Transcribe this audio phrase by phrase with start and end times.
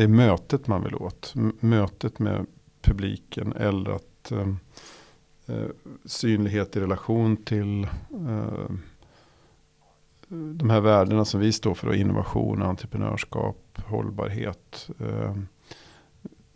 [0.00, 1.34] det är mötet man vill åt.
[1.60, 2.46] Mötet med
[2.82, 4.58] publiken eller att ehm,
[5.46, 5.66] eh,
[6.04, 8.70] synlighet i relation till eh,
[10.28, 11.94] de här värdena som vi står för.
[11.94, 14.90] Innovation, entreprenörskap, hållbarhet.
[15.00, 15.36] Eh,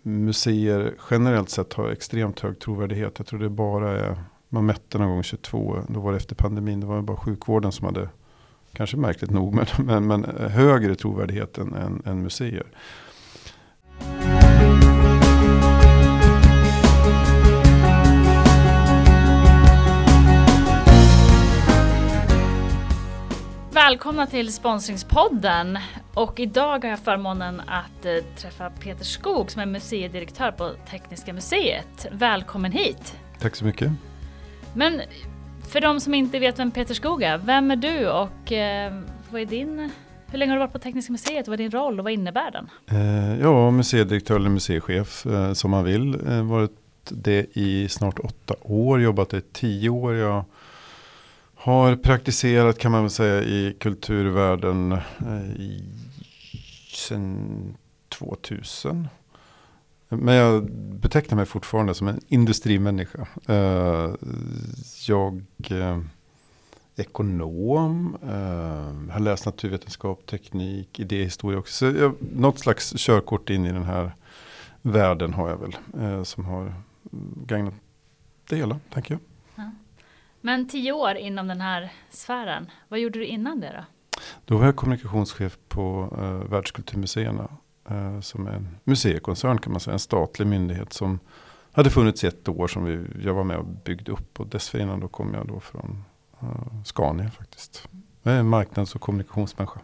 [0.02, 3.14] museer generellt sett har extremt hög trovärdighet.
[3.18, 4.16] Jag tror det bara är,
[4.48, 7.86] man mätte någon gång 22, då var det efter pandemin, det var bara sjukvården som
[7.86, 8.08] hade,
[8.72, 12.66] kanske märkligt nog, men, men, men eh, högre trovärdighet än, än, än museer.
[23.74, 25.78] Välkomna till Sponsringspodden.
[26.14, 31.32] Och idag har jag förmånen att eh, träffa Peter Skog som är museidirektör på Tekniska
[31.32, 32.06] museet.
[32.12, 33.16] Välkommen hit!
[33.40, 33.92] Tack så mycket.
[34.74, 35.00] Men
[35.68, 38.94] för de som inte vet vem Peter Skog är, vem är du och eh,
[39.30, 39.90] vad är din
[40.26, 41.48] hur länge har du varit på Tekniska museet?
[41.48, 42.70] Vad är din roll och vad innebär den?
[42.90, 46.16] Eh, ja, museidirektör eller museichef som man vill.
[46.42, 46.70] Varit
[47.08, 50.14] det i snart åtta år, jobbat i tio år.
[50.14, 50.44] Jag
[51.64, 55.00] har praktiserat kan man väl säga i kulturvärlden eh,
[56.94, 57.76] sen
[58.08, 59.08] 2000.
[60.08, 63.26] Men jag betecknar mig fortfarande som en industrimänniska.
[63.48, 64.14] Eh,
[65.08, 66.04] jag är
[66.96, 71.74] ekonom, eh, har läst naturvetenskap, teknik, idéhistoria också.
[71.74, 74.12] Så jag, något slags körkort in i den här
[74.82, 75.76] världen har jag väl.
[76.00, 76.74] Eh, som har
[77.46, 77.74] gagnat
[78.48, 79.33] det hela, tänker jag.
[80.46, 83.84] Men tio år inom den här sfären, vad gjorde du innan det då?
[84.44, 87.48] Då var jag kommunikationschef på uh, Världskulturmuseerna.
[87.90, 91.18] Uh, som är en museikoncern kan man säga, en statlig myndighet som
[91.72, 94.40] hade funnits i ett år som vi, jag var med och byggde upp.
[94.40, 96.04] Och dessförinnan då kom jag då från
[96.42, 97.88] uh, Scania faktiskt.
[98.22, 99.80] Jag är marknads och kommunikationsmänniska.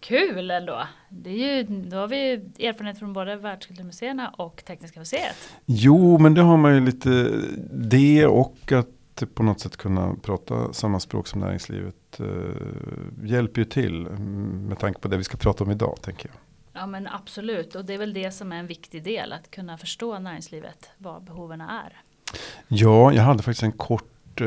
[0.00, 0.82] Kul ändå.
[1.08, 5.36] Det är ju, då har vi erfarenhet från både Världskulturmuseerna och Tekniska museet.
[5.64, 7.30] Jo, men det har man ju lite
[7.72, 8.88] det och att
[9.34, 15.00] på något sätt kunna prata samma språk som näringslivet eh, hjälper ju till med tanke
[15.00, 16.36] på det vi ska prata om idag tänker jag.
[16.82, 19.78] Ja men absolut och det är väl det som är en viktig del att kunna
[19.78, 22.02] förstå näringslivet vad behoven är.
[22.68, 24.46] Ja, jag hade faktiskt en kort eh,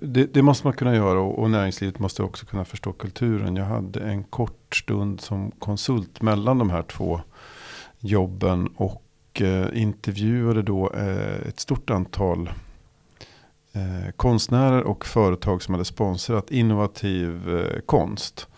[0.00, 3.56] det, det, måste man kunna göra och, och näringslivet måste också kunna förstå kulturen.
[3.56, 7.20] Jag hade en kort stund som konsult mellan de här två
[7.98, 9.02] jobben och
[9.40, 12.50] eh, intervjuade då eh, ett stort antal
[13.72, 18.48] eh, konstnärer och företag som hade sponsrat innovativ eh, konst.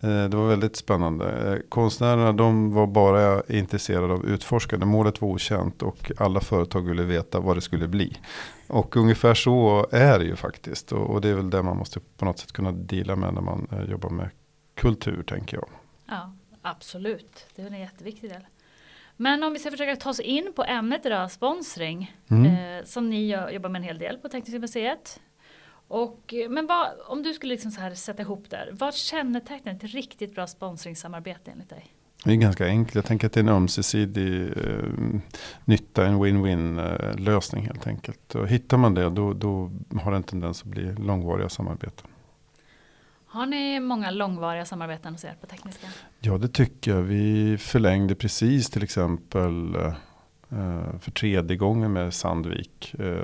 [0.00, 1.52] Eh, det var väldigt spännande.
[1.52, 4.86] Eh, konstnärerna de var bara intresserade av utforskande.
[4.86, 8.16] Målet var okänt och alla företag ville veta vad det skulle bli.
[8.66, 10.92] Och ungefär så är det ju faktiskt.
[10.92, 13.40] Och, och det är väl det man måste på något sätt kunna dela med när
[13.40, 14.30] man eh, jobbar med
[14.74, 15.68] kultur tänker jag.
[16.06, 16.32] Ja,
[16.62, 17.46] absolut.
[17.56, 18.42] Det är en jätteviktig del.
[19.20, 22.16] Men om vi ska försöka ta oss in på ämnet idag, sponsring.
[22.28, 22.46] Mm.
[22.46, 25.20] Eh, som ni jobbar med en hel del på Tekniska museet.
[25.88, 28.70] Och, eh, men vad, om du skulle liksom så här sätta ihop där.
[28.72, 31.86] Vad kännetecknar ett riktigt bra sponsringssamarbete enligt dig?
[32.24, 32.94] Det är ganska enkelt.
[32.94, 35.20] Jag tänker att det är en ömsesidig eh,
[35.64, 38.34] nytta, en win-win eh, lösning helt enkelt.
[38.34, 39.70] Och hittar man det då, då
[40.02, 42.06] har det en tendens att bli långvariga samarbeten.
[43.30, 45.86] Har ni många långvariga samarbeten hos er på Tekniska?
[46.20, 47.02] Ja det tycker jag.
[47.02, 52.94] Vi förlängde precis till exempel eh, för tredje gången med Sandvik.
[52.98, 53.16] Eh,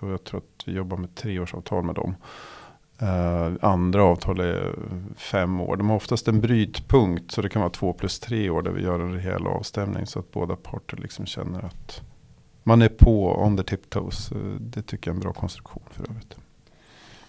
[0.00, 2.14] då jag tror att vi jobbar med treårsavtal med dem.
[2.98, 4.74] Eh, andra avtal är
[5.16, 5.76] fem år.
[5.76, 7.30] De har oftast en brytpunkt.
[7.32, 10.06] Så det kan vara två plus tre år där vi gör en rejäl avstämning.
[10.06, 12.02] Så att båda parter liksom känner att
[12.62, 14.32] man är på on the tiptoes.
[14.60, 16.36] Det tycker jag är en bra konstruktion för övrigt.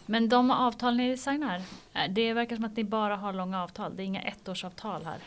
[0.06, 1.62] Men de avtal ni signar,
[1.94, 3.95] eh, det verkar som att ni bara har långa avtal.
[3.95, 5.17] Det är inga ettårsavtal här.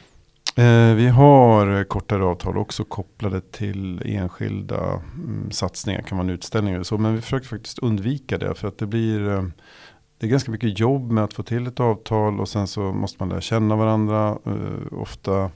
[0.56, 6.02] Eh, vi har eh, kortare avtal också kopplade till enskilda mm, satsningar.
[6.02, 6.98] kan vara en utställning eller så.
[6.98, 8.54] Men vi försöker faktiskt undvika det.
[8.54, 9.44] För att det blir eh,
[10.18, 12.40] det är ganska mycket jobb med att få till ett avtal.
[12.40, 14.38] Och sen så måste man lära känna varandra.
[14.46, 15.50] Eh, ofta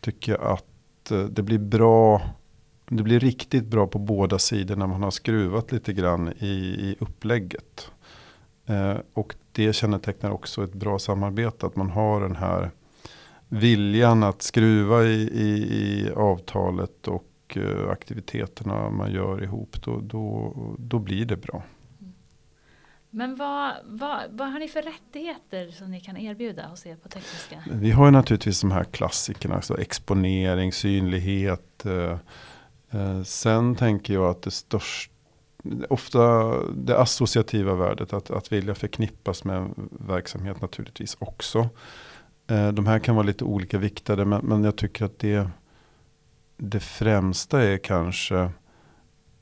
[0.00, 0.64] tycker jag att
[1.30, 2.22] det blir bra.
[2.88, 6.96] Det blir riktigt bra på båda sidor när man har skruvat lite grann i, i
[7.00, 7.90] upplägget.
[8.68, 11.66] Eh, och det kännetecknar också ett bra samarbete.
[11.66, 12.70] Att man har den här
[13.48, 15.48] viljan att skruva i, i,
[15.80, 19.82] i avtalet och eh, aktiviteterna man gör ihop.
[19.84, 21.62] Då, då, då blir det bra.
[23.10, 27.08] Men vad, vad, vad har ni för rättigheter som ni kan erbjuda hos er på
[27.08, 27.62] Tekniska?
[27.72, 29.54] Vi har ju naturligtvis de här klassikerna.
[29.54, 31.86] Alltså exponering, synlighet.
[31.86, 32.18] Eh,
[32.90, 35.17] eh sen tänker jag att det största
[35.88, 41.68] ofta det associativa värdet, att, att vilja förknippas med en verksamhet naturligtvis också.
[42.46, 45.50] Eh, de här kan vara lite olika viktade, men, men jag tycker att det,
[46.56, 48.50] det främsta är kanske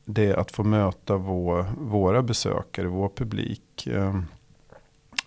[0.04, 3.86] det att få möta vår, våra besökare, vår publik.
[3.86, 4.20] Eh,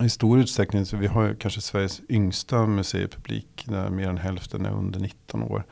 [0.00, 4.72] I stor utsträckning, så vi har kanske Sveriges yngsta museipublik, där mer än hälften är
[4.72, 5.64] under 19 år.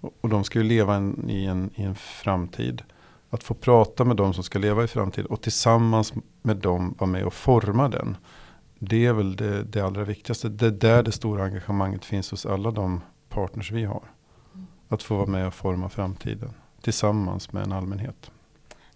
[0.00, 2.82] Och de ska ju leva en, i, en, i en framtid.
[3.30, 6.12] Att få prata med de som ska leva i framtiden och tillsammans
[6.42, 8.16] med dem vara med och forma den.
[8.78, 10.48] Det är väl det, det allra viktigaste.
[10.48, 14.02] Det är där det stora engagemanget finns hos alla de partners vi har.
[14.88, 16.50] Att få vara med och forma framtiden
[16.80, 18.30] tillsammans med en allmänhet.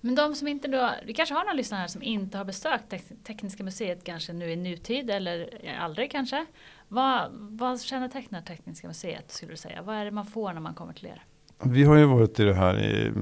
[0.00, 2.94] Men de som inte då, vi kanske har några lyssnare här som inte har besökt
[3.26, 5.48] Tekniska museet kanske nu i nutid eller
[5.80, 6.46] aldrig kanske.
[6.88, 9.82] Vad, vad kännetecknar Tekniska museet skulle du säga?
[9.82, 11.24] Vad är det man får när man kommer till er?
[11.62, 13.12] Vi har ju varit i det här i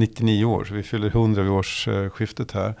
[0.00, 2.74] 99 år, så vi fyller 100 vid årsskiftet här.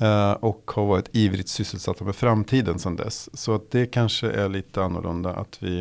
[0.00, 3.30] Eh, och har varit ivrigt sysselsatta med framtiden sedan dess.
[3.32, 5.80] Så att det kanske är lite annorlunda att vi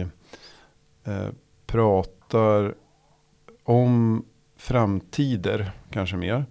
[1.03, 1.27] eh,
[1.67, 2.75] pratar
[3.63, 4.25] om
[4.57, 6.45] framtider kanske mer.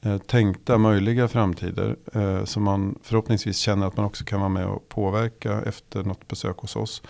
[0.00, 1.96] Eh, tänkta möjliga framtider.
[2.44, 6.58] Som man förhoppningsvis känner att man också kan vara med och påverka efter något besök
[6.58, 7.02] hos oss.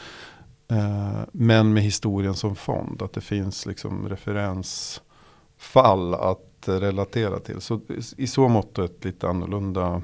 [1.32, 3.02] Men med historien som fond.
[3.02, 7.60] Att det finns liksom referensfall att relatera till.
[7.60, 7.80] Så
[8.16, 10.02] i så mått ett lite annorlunda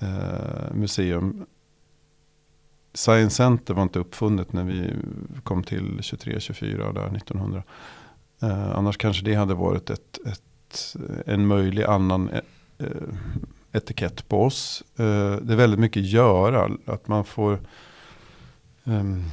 [0.00, 1.46] eh, museum.
[2.94, 4.94] Science Center var inte uppfunnet när vi
[5.42, 7.62] kom till 23-24 där 1900.
[8.42, 10.96] Eh, annars kanske det hade varit ett, ett,
[11.26, 12.40] en möjlig annan eh,
[12.78, 12.86] eh
[13.72, 14.82] etikett på oss.
[14.96, 16.70] Eh, det är väldigt mycket göra.
[16.86, 17.58] Att man får
[18.84, 19.24] ehm,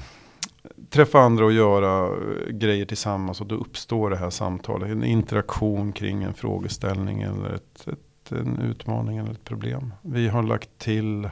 [0.90, 3.42] träffa andra och göra eh, grejer tillsammans.
[3.42, 4.90] Och då uppstår det här samtalet.
[4.90, 9.94] En interaktion kring en frågeställning eller ett, ett, en utmaning eller ett problem.
[10.02, 11.30] Vi har lagt till,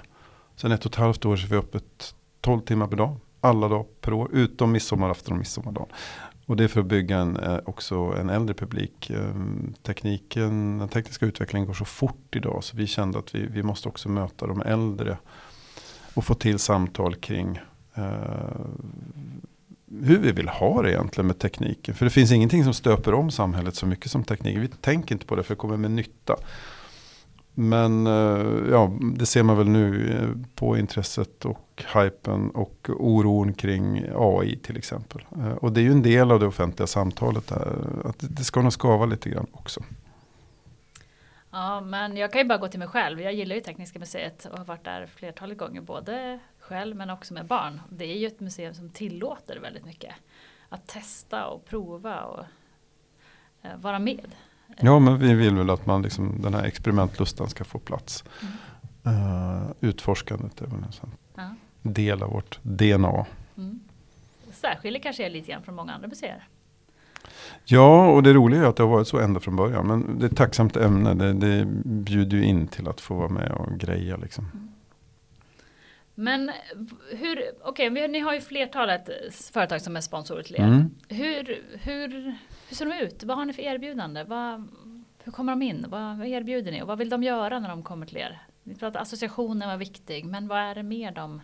[0.56, 3.16] sen ett och ett halvt år så är vi öppet 12 timmar per dag.
[3.42, 5.90] Alla dagar per år, utom midsommarafton och midsommardagen.
[6.46, 9.10] Och det är för att bygga en, eh, också en äldre publik.
[9.10, 13.64] Ehm, tekniken, den tekniska utvecklingen går så fort idag så vi kände att vi, vi
[13.64, 15.18] måste också möta de äldre.
[16.14, 17.60] Och få till samtal kring
[17.96, 18.66] Eh,
[20.04, 21.96] hur vi vill ha det egentligen med tekniken.
[21.96, 24.62] För det finns ingenting som stöper om samhället så mycket som tekniken.
[24.62, 26.36] Vi tänker inte på det för det kommer med nytta.
[27.58, 33.54] Men eh, ja, det ser man väl nu eh, på intresset och hypen och oron
[33.54, 35.22] kring AI till exempel.
[35.38, 37.78] Eh, och det är ju en del av det offentliga samtalet där.
[38.06, 39.84] Att det ska nog skava lite grann också.
[41.52, 43.22] Ja, men jag kan ju bara gå till mig själv.
[43.22, 45.82] Jag gillar ju Tekniska museet och har varit där flertalet gånger.
[45.82, 47.82] Både själv men också med barn.
[47.90, 50.14] Det är ju ett museum som tillåter väldigt mycket.
[50.70, 52.46] Att testa och prova och
[53.82, 54.28] vara med.
[54.78, 58.24] Ja, men vi vill väl att man liksom, den här experimentlustan ska få plats.
[58.42, 59.16] Mm.
[59.16, 61.56] Uh, utforskandet är väl en sån ja.
[61.82, 63.26] del av vårt DNA.
[63.58, 63.80] Mm.
[64.52, 66.48] Särskiljer kanske är lite grann från många andra museer.
[67.66, 69.88] Ja, och det roliga är att det har varit så ända från början.
[69.88, 71.14] Men det är ett tacksamt ämne.
[71.14, 74.50] Det, det bjuder ju in till att få vara med och greja liksom.
[74.54, 74.75] Mm.
[76.16, 76.52] Men
[77.12, 79.10] hur, okej, okay, ni har ju flertalet
[79.54, 80.60] företag som är sponsorer till er.
[80.60, 80.90] Mm.
[81.10, 82.08] Hur, hur,
[82.68, 83.24] hur ser de ut?
[83.24, 84.24] Vad har ni för erbjudande?
[84.24, 84.68] Vad,
[85.24, 85.86] hur kommer de in?
[85.90, 86.82] Vad, vad erbjuder ni?
[86.82, 88.42] Och vad vill de göra när de kommer till er?
[88.64, 91.42] Ni pratar associationen var viktig, men vad är det mer de,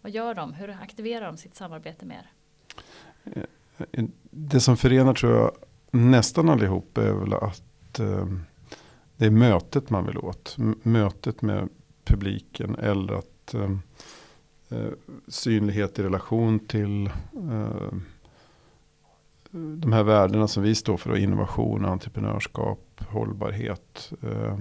[0.00, 0.52] vad gör de?
[0.52, 3.46] Hur aktiverar de sitt samarbete med er?
[3.90, 5.52] Eh, det som förenar tror jag
[5.90, 8.26] nästan allihop är väl att eh,
[9.16, 10.56] det är mötet man vill åt.
[10.82, 11.68] Mötet med
[12.04, 13.70] publiken eller att eh,
[14.68, 14.90] eh,
[15.28, 17.06] synlighet i relation till
[17.50, 17.92] eh,
[19.50, 21.16] de här värdena som vi står för.
[21.16, 24.12] Innovation, entreprenörskap, hållbarhet.
[24.22, 24.58] Eh,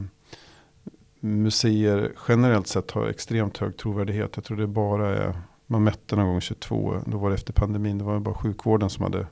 [1.20, 4.32] museer generellt sett har extremt hög trovärdighet.
[4.36, 7.98] Jag tror det bara är, man mätte någon gång 22, då var det efter pandemin,
[7.98, 9.27] det var bara sjukvården som hade,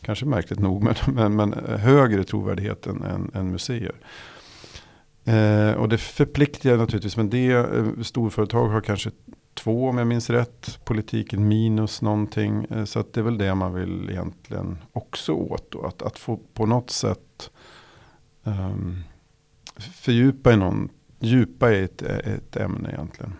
[0.00, 3.94] kanske märkligt nog, men, men, men högre trovärdighet än, än, än museer.
[5.28, 9.10] Eh, och det förpliktigar naturligtvis, men det eh, storföretag har kanske
[9.54, 10.80] två om jag minns rätt.
[10.84, 12.66] Politiken minus någonting.
[12.70, 15.70] Eh, så att det är väl det man vill egentligen också åt.
[15.70, 15.86] Då.
[15.86, 17.50] Att, att få på något sätt
[18.44, 19.02] um,
[19.76, 23.34] fördjupa i någon, djupa i ett, ett ämne egentligen.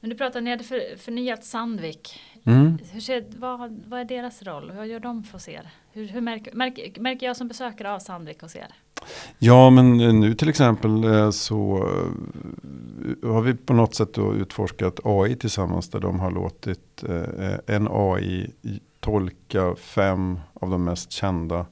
[0.00, 2.20] Men du pratade, ni hade för, förnyat Sandvik.
[2.44, 2.78] Mm.
[2.92, 4.72] Hur ser, vad, vad är deras roll?
[4.76, 5.70] Vad gör de för er?
[5.92, 8.74] Hur, hur märker, märker, märker jag som besökare av Sandvik hos er?
[9.38, 11.88] Ja, men eh, nu till exempel eh, så
[13.22, 17.04] eh, har vi på något sätt då utforskat AI tillsammans där de har låtit
[17.66, 18.50] en AI
[19.00, 21.66] tolka fem av de mest kända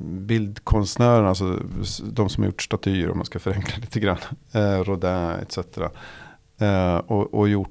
[0.00, 1.62] bildkonstnärerna, alltså
[2.10, 4.18] de som har gjort statyer om man ska förenkla lite grann,
[4.84, 5.58] Rodin etc.
[7.06, 7.70] Och, och gjort,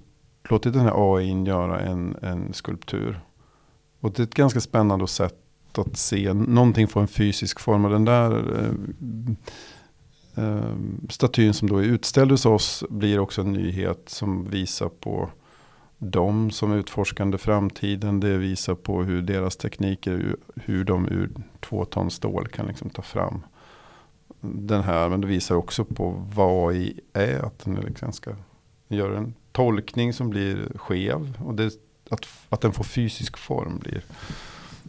[0.50, 3.19] låtit den här AI göra en, en skulptur
[4.00, 5.47] och det är ett ganska spännande sätt
[5.79, 7.86] att se någonting få en fysisk form.
[7.86, 8.72] Och den där eh,
[10.43, 10.75] eh,
[11.10, 15.29] statyn som då är utställd hos oss blir också en nyhet som visar på
[15.98, 18.19] dem som utforskande framtiden.
[18.19, 21.29] Det visar på hur deras tekniker, hur de ur
[21.60, 23.41] två ton stål kan liksom ta fram
[24.41, 25.10] den här.
[25.10, 27.46] Men det visar också på vad AI är.
[27.46, 28.31] Att den liksom ska
[28.88, 31.38] göra en tolkning som blir skev.
[31.46, 31.72] Och det,
[32.10, 34.03] att, att den får fysisk form blir,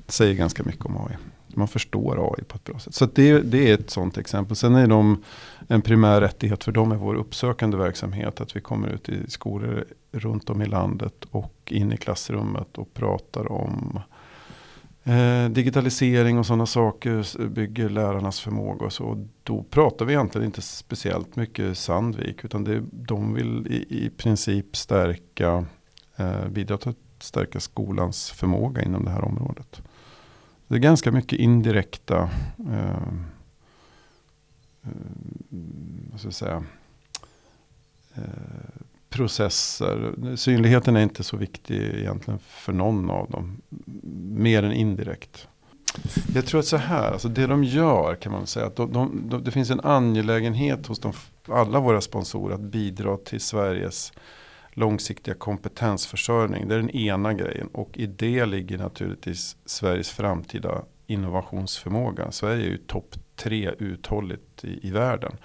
[0.08, 1.16] säger ganska mycket om AI.
[1.54, 2.94] Man förstår AI på ett bra sätt.
[2.94, 4.56] Så det, det, är ett sånt exempel.
[4.56, 5.22] Sen är de
[5.68, 8.40] en primär rättighet för dem är vår uppsökande verksamhet.
[8.40, 12.94] Att vi kommer ut i skolor runt om i landet och in i klassrummet och
[12.94, 14.00] pratar om
[15.04, 17.46] eh, digitalisering och sådana saker.
[17.48, 19.26] Bygger lärarnas förmåga och så.
[19.42, 22.44] Då pratar vi egentligen inte speciellt mycket Sandvik.
[22.44, 25.64] Utan det, de vill i, i princip stärka,
[26.16, 29.82] eh, bidra till att stärka skolans förmåga inom det här området.
[30.68, 32.30] Det är ganska mycket indirekta
[32.70, 33.08] eh,
[34.82, 34.90] eh,
[36.10, 36.64] vad ska jag säga,
[38.14, 38.22] eh,
[39.08, 40.14] processer.
[40.36, 43.60] Synligheten är inte så viktig egentligen för någon av dem.
[44.36, 45.48] Mer än indirekt.
[46.34, 48.66] Jag tror att så här, alltså det de gör kan man säga.
[48.66, 51.12] Att de, de, de, det finns en angelägenhet hos de,
[51.48, 54.12] alla våra sponsorer att bidra till Sveriges
[54.78, 56.68] långsiktiga kompetensförsörjning.
[56.68, 57.68] Det är den ena grejen.
[57.72, 62.32] Och i det ligger naturligtvis Sveriges framtida innovationsförmåga.
[62.32, 65.36] Sverige är ju topp tre uthålligt i, i världen.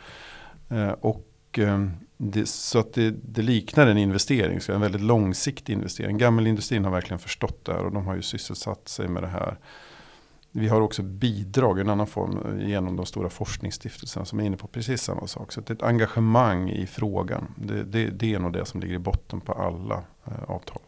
[0.69, 1.87] Eh, och eh,
[2.17, 6.17] det, så att det, det, liknar en investering, så en väldigt långsiktig investering.
[6.17, 9.57] Gammelindustrin har verkligen förstått det här och de har ju sysselsatt sig med det här
[10.55, 14.57] vi har också bidrag i en annan form genom de stora forskningsstiftelserna som är inne
[14.57, 15.51] på precis samma sak.
[15.51, 17.53] Så det är ett engagemang i frågan.
[17.57, 20.81] Det, det, det är nog det som ligger i botten på alla eh, avtal.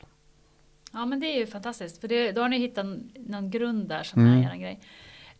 [0.93, 4.03] Ja men det är ju fantastiskt för det, då har ni hittat någon grund där
[4.03, 4.43] som mm.
[4.43, 4.79] är er grej.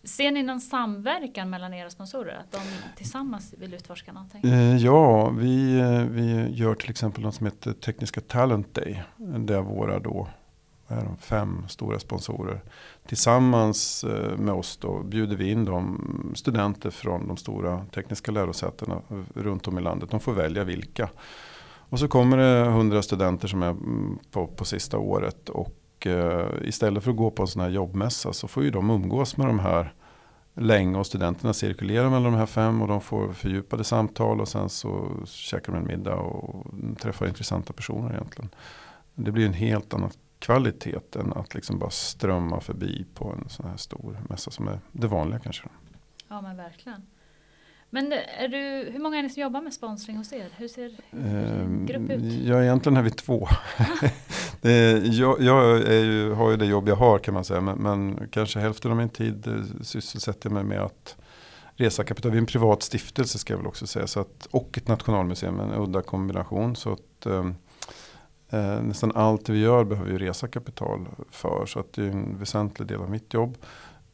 [0.04, 2.38] Ser ni någon samverkan mellan era sponsorer?
[2.38, 2.60] Att de
[2.98, 4.52] tillsammans vill utforska någonting?
[4.52, 9.04] Eh, ja, vi, eh, vi gör till exempel något som heter Tekniska Talent Day.
[9.18, 10.28] Där våra då
[10.88, 12.62] är de fem stora sponsorer.
[13.08, 19.02] Tillsammans eh, med oss då bjuder vi in de studenter från de stora tekniska lärosätena
[19.34, 20.12] runt om i landet.
[20.12, 21.10] De får välja vilka.
[21.90, 25.50] Och så kommer det hundra studenter som är mm, på, på sista året.
[25.50, 28.90] Och eh, istället för att gå på en sån här jobbmässa så får ju de
[28.90, 29.94] umgås med de här
[30.54, 30.98] länge.
[30.98, 34.42] Och studenterna cirkulerar mellan de här fem och de får fördjupade samtal.
[34.42, 36.66] Och sen så käkar de en middag och
[37.00, 38.50] träffar intressanta personer egentligen.
[39.16, 43.70] Det blir en helt annat kvalitet än att liksom bara strömma förbi på en sån
[43.70, 45.68] här stor mässa som är det vanliga kanske.
[46.28, 47.02] Ja men verkligen.
[47.90, 50.50] Men är du, hur många är ni som jobbar med sponsring hos er?
[50.58, 52.34] Hur ser um, grupp ut?
[52.44, 53.48] Ja egentligen är vi två.
[54.62, 57.62] är, jag, jag ju, har ju det jobb jag har kan man säga.
[57.62, 61.16] Men, men, kanske hälften av min tid eh, sysselsätter jag mig med att
[61.76, 62.32] resa kapital.
[62.32, 64.08] Vi är en privat stiftelse ska jag väl också säga.
[64.08, 66.76] Så att, och ett nationalmuseum, en udda kombination.
[66.76, 67.56] Så att, um,
[68.56, 71.66] Eh, nästan allt vi gör behöver vi resa kapital för.
[71.66, 73.58] Så att det är en väsentlig del av mitt jobb.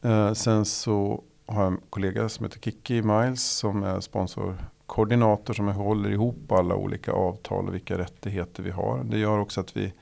[0.02, 5.68] Eh, sen så har jag en kollega som heter Kiki Miles som är sponsorkoordinator som
[5.68, 9.04] håller ihop alla olika avtal och vilka rättigheter vi har.
[9.04, 9.92] Det gör också att vi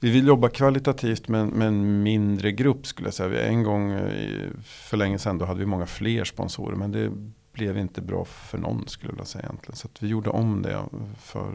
[0.00, 3.28] vi vill jobba kvalitativt med, med en mindre grupp skulle jag säga.
[3.28, 6.76] Vi en gång eh, för länge sedan då hade vi många fler sponsorer.
[6.76, 7.12] Men det
[7.52, 9.76] blev inte bra för någon skulle jag säga egentligen.
[9.76, 10.84] Så vi gjorde om det
[11.18, 11.52] för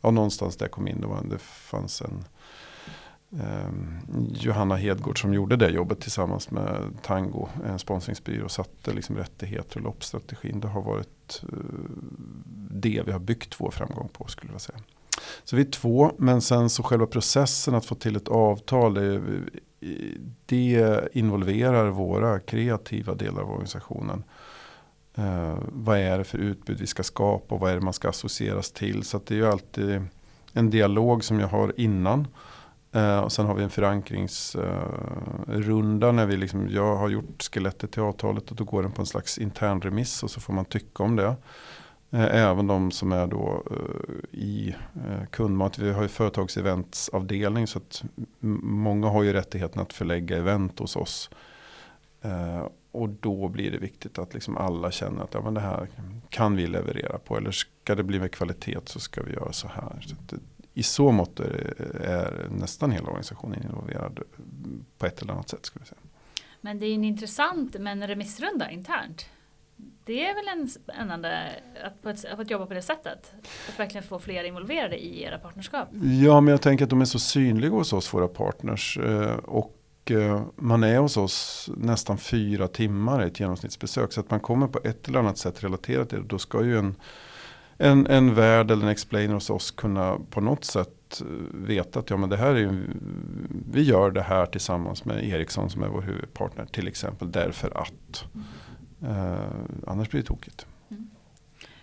[0.00, 2.24] ja, någonstans där jag kom in, då var det fanns en
[3.40, 3.70] eh,
[4.32, 9.82] Johanna Hedgård som gjorde det jobbet tillsammans med Tango, en sponsringsbyrå, satte liksom rättigheter och
[9.84, 10.60] loppstrategin.
[10.60, 11.58] Det har varit eh,
[12.70, 14.78] det vi har byggt vår framgång på skulle jag säga.
[15.44, 19.22] Så vi är två, men sen så själva processen att få till ett avtal, det,
[20.46, 24.24] det involverar våra kreativa delar av organisationen.
[25.18, 28.08] Eh, vad är det för utbud vi ska skapa och vad är det man ska
[28.08, 29.02] associeras till.
[29.02, 30.02] Så det är ju alltid
[30.52, 32.26] en dialog som jag har innan.
[32.92, 37.92] Eh, och sen har vi en förankringsrunda eh, när vi liksom, jag har gjort skelettet
[37.92, 40.64] till avtalet och då går den på en slags intern remiss och så får man
[40.64, 41.36] tycka om det.
[42.10, 43.76] Eh, även de som är då eh,
[44.38, 44.74] i
[45.30, 45.78] kundmat.
[45.78, 48.02] Vi har ju företagseventsavdelning så att
[48.60, 51.30] många har ju rättigheten att förlägga event hos oss.
[52.98, 55.88] Och då blir det viktigt att liksom alla känner att ja, men det här
[56.28, 57.36] kan vi leverera på.
[57.36, 60.00] Eller ska det bli med kvalitet så ska vi göra så här.
[60.00, 60.36] Så det,
[60.74, 64.20] I så mått är, är, nästan hela organisationen involverad
[64.98, 65.66] på ett eller annat sätt.
[65.66, 66.00] Skulle jag säga.
[66.60, 69.26] Men det är en intressant men remissrunda internt.
[70.04, 71.48] Det är väl en spännande
[71.84, 73.32] att, på ett, att jobba på det sättet?
[73.68, 75.88] Att verkligen få fler involverade i era partnerskap?
[76.22, 78.98] Ja, men jag tänker att de är så synliga hos oss, våra partners.
[78.98, 79.36] Eh,
[80.08, 84.12] och eh, man är hos oss nästan fyra timmar i ett genomsnittsbesök.
[84.12, 86.28] Så att man kommer på ett eller annat sätt relaterat till det.
[86.28, 86.94] Då ska ju en,
[87.76, 92.10] en, en värd eller en explainer hos oss kunna på något sätt eh, veta att
[92.10, 92.82] ja, men det här är ju,
[93.72, 97.32] vi gör det här tillsammans med Ericsson som är vår huvudpartner till exempel.
[97.32, 98.24] Därför att.
[99.02, 99.38] Eh,
[99.86, 100.66] annars blir det tokigt.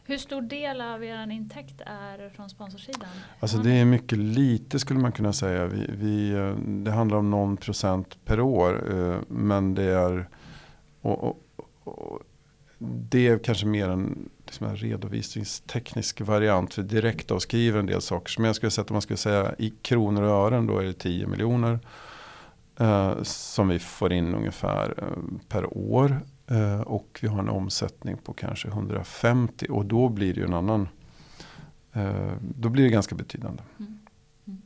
[0.07, 3.09] Hur stor del av er intäkt är från sponsorsidan?
[3.39, 5.65] Alltså det är mycket lite skulle man kunna säga.
[5.65, 8.93] Vi, vi, eh, det handlar om någon procent per år.
[8.93, 10.29] Eh, men det är
[11.01, 11.39] och, och,
[11.83, 12.21] och
[12.77, 16.73] det är kanske mer en, liksom en redovisningsteknisk variant.
[16.73, 18.41] För direkt avskriver en del saker.
[18.41, 20.83] Men jag skulle säga att om man skulle säga i kronor och ören då är
[20.83, 21.79] det 10 miljoner.
[22.79, 26.21] Eh, som vi får in ungefär eh, per år.
[26.47, 30.53] Eh, och vi har en omsättning på kanske 150 och då blir det ju en
[30.53, 30.87] annan.
[31.93, 33.63] Eh, då blir det ganska betydande.
[33.79, 33.99] Mm.
[34.47, 34.61] Mm.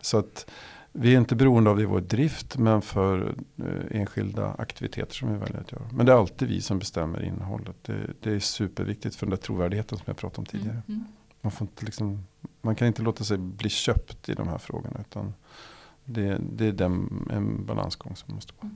[0.00, 0.50] Så att
[0.92, 5.32] vi är inte beroende av det i vår drift men för eh, enskilda aktiviteter som
[5.32, 5.82] vi väljer att göra.
[5.92, 7.76] Men det är alltid vi som bestämmer innehållet.
[7.82, 10.82] Det, det är superviktigt för den där trovärdigheten som jag pratade om tidigare.
[10.88, 11.00] Mm.
[11.00, 11.04] mm.
[11.40, 12.26] Man, får inte liksom,
[12.60, 15.00] man kan inte låta sig bli köpt i de här frågorna.
[15.00, 15.34] Utan
[16.04, 18.70] det, det är den, en balansgång som måste gå.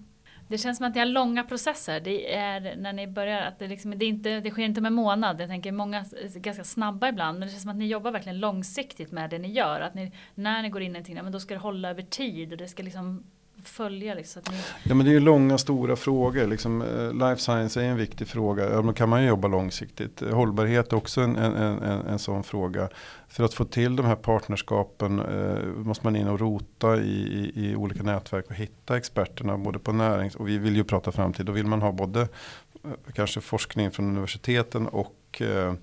[0.49, 2.01] Det känns som att ni har långa processer.
[2.01, 5.41] Det är när ni börjar att det, liksom, det, inte, det sker inte med månad.
[5.41, 7.39] Jag tänker många är ganska snabba ibland.
[7.39, 9.81] Men det känns som att ni jobbar verkligen långsiktigt med det ni gör.
[9.81, 12.53] Att ni, när ni går in i någonting, men då ska det hålla över tid.
[12.53, 13.25] Och det ska liksom
[13.65, 14.15] följa?
[14.15, 14.57] Liksom, ni...
[14.83, 16.47] Ja men det är ju långa stora frågor.
[16.47, 18.71] Liksom, eh, life science är en viktig fråga.
[18.71, 20.23] Ja, då kan man ju jobba långsiktigt.
[20.23, 22.89] Eh, hållbarhet är också en, en, en, en sån fråga.
[23.29, 27.53] För att få till de här partnerskapen eh, måste man in och rota i, i,
[27.55, 31.47] i, olika nätverk och hitta experterna både på närings och vi vill ju prata framtid.
[31.47, 35.75] Då vill man ha både eh, kanske forskning från universiteten och eh,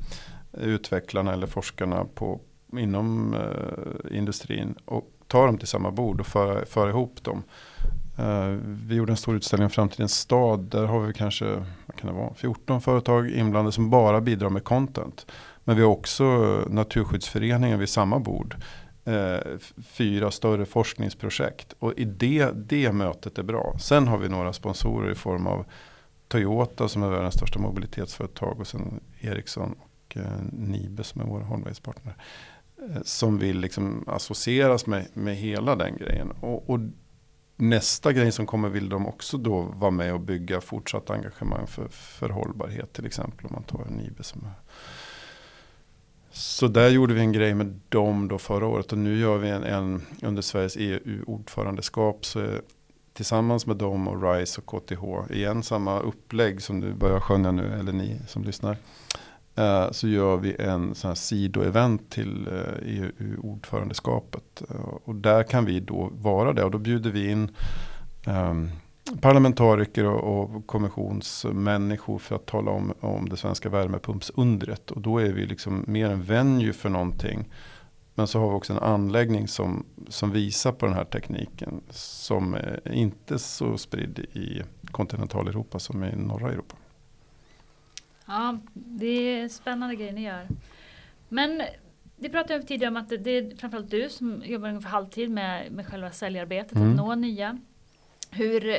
[0.54, 2.40] utvecklarna eller forskarna på,
[2.78, 4.76] inom eh, industrin.
[4.86, 7.44] Och ta dem till samma bord och föra, föra ihop dem.
[8.20, 10.60] Uh, vi gjorde en stor utställning om framtidens stad.
[10.60, 11.46] Där har vi kanske
[11.86, 15.26] vad kan det vara, 14 företag inblandade som bara bidrar med content.
[15.64, 16.24] Men vi har också
[16.70, 18.56] Naturskyddsföreningen vid samma bord.
[19.08, 21.74] Uh, fyra större forskningsprojekt.
[21.80, 23.76] Och i det, det mötet är bra.
[23.80, 25.66] Sen har vi några sponsorer i form av
[26.28, 28.60] Toyota som är världens största mobilitetsföretag.
[28.60, 32.16] Och sen Ericsson och eh, uh, Nibe som är våra hållbarhetspartner.
[32.82, 36.32] Eh, som vill liksom associeras med, med hela den grejen.
[36.32, 36.80] Och, och,
[37.58, 41.88] nästa grej som kommer vill de också då vara med och bygga fortsatt engagemang för,
[41.88, 42.94] för hållbarhet.
[42.94, 44.54] Till exempel om man tar Nibe som är.
[46.32, 49.50] Så där gjorde vi en grej med dem då förra året och nu gör vi
[49.50, 52.26] en, en under Sveriges EU-ordförandeskap.
[52.26, 52.48] Så
[53.14, 57.74] tillsammans med dem och RISE och KTH, igen samma upplägg som du börjar skönja nu,
[57.80, 58.78] eller ni som lyssnar.
[59.56, 64.64] Eh, så gör vi en sån här sidoevent till eh, EU-ordförandeskapet.
[64.70, 67.56] Eh, och där kan vi då vara det och då bjuder vi in
[68.28, 68.72] um,
[69.22, 74.92] parlamentariker och, och kommissionsmänniskor för att tala om, om det svenska värmepumpsundret.
[74.92, 77.50] Och då är vi liksom mer en venue för någonting.
[78.16, 81.82] Men så har vi också en anläggning som, som visar på den här tekniken.
[81.90, 86.76] Som är inte så spridd i kontinentaleuropa som i norra Europa.
[88.26, 90.48] Ja, det är spännande grejer ni gör.
[91.30, 91.62] Men
[92.18, 95.88] vi pratade tidigare om att det är framförallt du som jobbar ungefär halvtid med, med
[95.88, 96.90] själva säljarbetet, mm.
[96.90, 97.58] att nå nya.
[98.32, 98.76] Hur,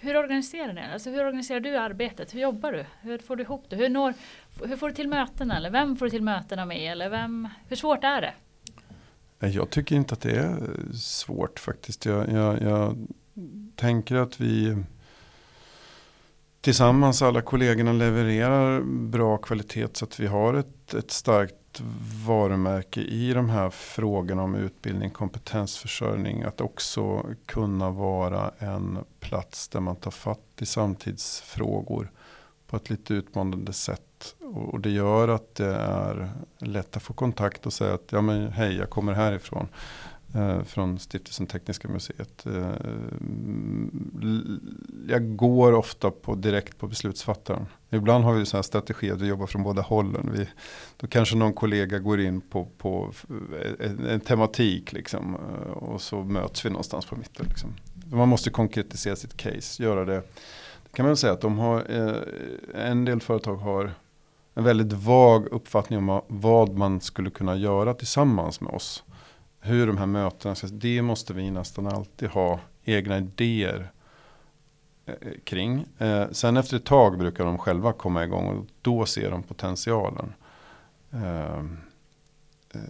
[0.00, 2.34] hur organiserar ni alltså Hur organiserar du arbetet?
[2.34, 2.84] Hur jobbar du?
[3.00, 3.76] Hur får du ihop det?
[3.76, 4.14] Hur, når,
[4.64, 5.56] hur får du till mötena?
[5.56, 6.92] Eller vem får du till mötena med?
[6.92, 8.34] Eller vem, hur svårt är det?
[9.48, 10.56] Jag tycker inte att det är
[10.92, 12.06] svårt faktiskt.
[12.06, 13.06] Jag, jag, jag
[13.76, 14.76] tänker att vi
[16.64, 21.80] tillsammans alla kollegorna levererar bra kvalitet så att vi har ett, ett starkt
[22.26, 26.42] varumärke i de här frågorna om utbildning, kompetensförsörjning.
[26.42, 32.10] Att också kunna vara en plats där man tar fatt i samtidsfrågor
[32.66, 34.34] på ett lite utmanande sätt.
[34.54, 38.48] Och det gör att det är lätt att få kontakt och säga att ja men
[38.48, 39.68] hej jag kommer härifrån
[40.34, 42.46] Eh, från Stiftelsen Tekniska Museet.
[42.46, 42.72] Eh,
[45.08, 47.66] jag går ofta på, direkt på beslutsfattaren.
[47.90, 50.30] Ibland har vi så här strategi att vi jobbar från båda hållen.
[50.32, 50.48] Vi,
[50.96, 55.34] då kanske någon kollega går in på, på eh, en, en tematik liksom,
[55.72, 57.46] och så möts vi någonstans på mitten.
[57.48, 57.74] Liksom.
[58.12, 60.22] Man måste konkretisera sitt case, göra det.
[60.84, 61.80] Det kan man säga att de har,
[62.74, 63.94] en del företag har
[64.54, 69.04] en väldigt vag uppfattning om vad man skulle kunna göra tillsammans med oss
[69.64, 73.92] hur de här mötena ska det måste vi nästan alltid ha egna idéer
[75.06, 75.86] eh, kring.
[75.98, 80.32] Eh, sen efter ett tag brukar de själva komma igång och då ser de potentialen.
[81.10, 81.78] Ehm,
[82.74, 82.80] eh,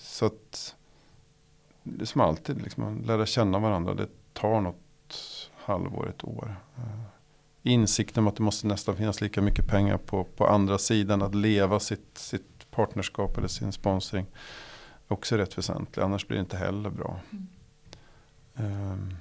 [0.00, 0.74] så att
[1.82, 3.94] det är som alltid, liksom, lära känna varandra.
[3.94, 4.76] Det tar något
[5.56, 6.56] halvår, ett år.
[7.62, 11.22] Insikten om att det måste nästan finnas lika mycket pengar på, på andra sidan.
[11.22, 14.26] Att leva sitt, sitt partnerskap eller sin sponsring.
[15.10, 17.20] Också rätt väsentlig, annars blir det inte heller bra.
[18.56, 19.16] Mm.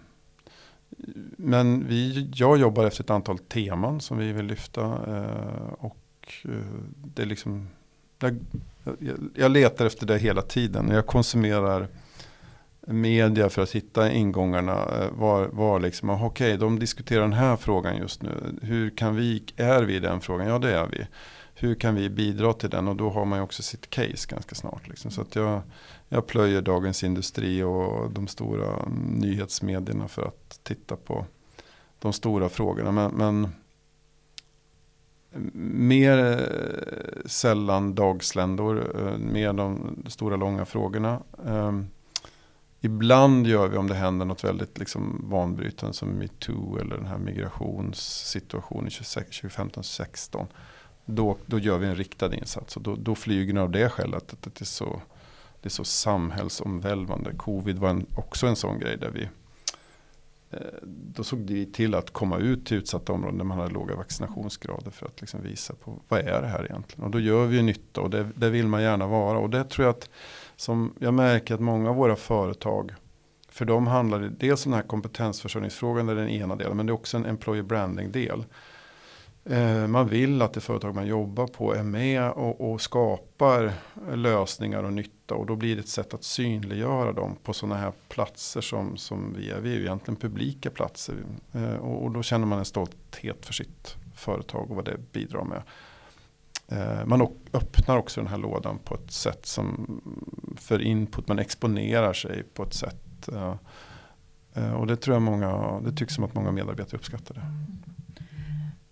[1.38, 4.82] Men vi, jag jobbar efter ett antal teman som vi vill lyfta.
[4.84, 5.98] Eh, och
[6.44, 6.52] eh,
[6.92, 7.70] det är liksom,
[8.20, 8.40] jag,
[9.36, 10.90] jag, letar efter det hela tiden.
[10.90, 11.88] Jag konsumerar
[12.82, 14.74] media för att hitta ingångarna.
[14.74, 18.60] Eh, var, var liksom, ah, okej, okay, de diskuterar den här frågan just nu.
[18.62, 20.48] Hur kan vi, är vi i den frågan?
[20.48, 21.08] Ja, det är vi.
[21.62, 22.88] Hur kan vi bidra till den?
[22.88, 24.88] Och då har man ju också sitt case ganska snart.
[24.88, 25.12] Liksom.
[25.12, 25.62] Så att jag,
[26.10, 31.26] jag plöjer Dagens Industri och de stora nyhetsmedierna för att titta på
[32.00, 32.92] de stora frågorna.
[32.92, 33.50] Men, men
[35.82, 41.22] mer eh, sällan dagsländor, eh, mer de stora långa frågorna.
[41.48, 41.88] Ehm,
[42.82, 47.18] ibland gör vi om det händer något väldigt liksom banbrytande som metoo eller den här
[47.18, 50.48] migrationssituationen 2015-16.
[51.16, 54.34] Då, då gör vi en riktad insats och då, då flyger den av det skälet
[54.34, 55.02] att det är så,
[55.62, 57.34] det är så samhällsomvälvande.
[57.38, 59.24] Covid var en, också en sån grej där vi
[60.52, 63.96] eh, då såg vi till att komma ut till utsatta områden där man hade låga
[63.96, 67.06] vaccinationsgrader för att liksom visa på vad är det här egentligen.
[67.06, 69.40] Och då gör vi nytta och det, det vill man gärna vara.
[69.40, 70.10] Och det tror jag att
[70.56, 72.94] som jag märker att många av våra företag,
[73.50, 76.86] för dem handlar det dels om den här kompetensförsörjningsfrågan, det är den ena delen, men
[76.86, 78.44] det är också en employer branding del.
[79.46, 83.74] Eh, man vill att det företag man jobbar på är med och, och, skapar
[84.14, 87.92] lösningar och nytta och då blir det ett sätt att synliggöra dem på sådana här
[88.10, 89.60] platser som, som vi är.
[89.60, 91.16] Vi är ju egentligen publika platser
[91.54, 95.44] eh, och, och, då känner man en stolthet för sitt företag och vad det bidrar
[95.44, 95.62] med.
[96.68, 97.22] Eh, man
[97.54, 100.02] öppnar också den här lådan på ett sätt som
[100.58, 103.30] för input, man exponerar sig på ett sätt.
[104.78, 107.42] Och det tror jag många, det tycks som att många medarbetare uppskattar det.
[107.42, 107.89] Mm.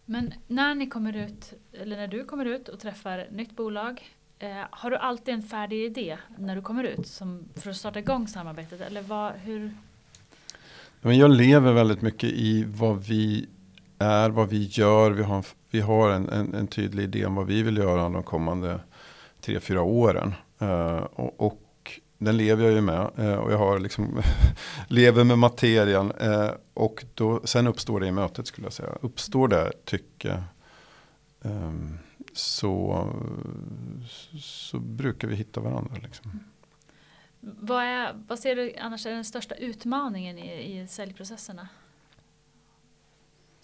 [0.09, 4.63] Men när ni kommer ut, eller när du kommer ut och träffar nytt bolag, eh,
[4.69, 8.27] har du alltid en färdig idé när du kommer ut som, för att starta igång
[8.27, 8.81] samarbetet?
[8.81, 9.71] Eller vad, hur?
[11.01, 13.47] jag lever väldigt mycket i vad vi
[13.99, 15.11] är, vad vi gör.
[15.11, 18.23] Vi har, vi har en, en, en tydlig idé om vad vi vill göra de
[18.23, 18.79] kommande
[19.41, 20.33] tre, fyra åren.
[20.61, 21.61] Uh, och, och,
[22.17, 23.09] den lever jag ju med.
[23.17, 24.21] Eh, och jag har liksom
[24.87, 26.11] lever med materian.
[26.11, 28.97] Eh, och då, sen uppstår det i mötet skulle jag säga.
[29.01, 30.43] Uppstår det tycke.
[31.41, 31.99] Ehm,
[32.33, 33.07] så,
[34.39, 35.95] så brukar vi hitta varandra.
[36.03, 36.39] Liksom.
[37.39, 41.67] Vad, är, vad ser du annars är den största utmaningen i, i säljprocesserna?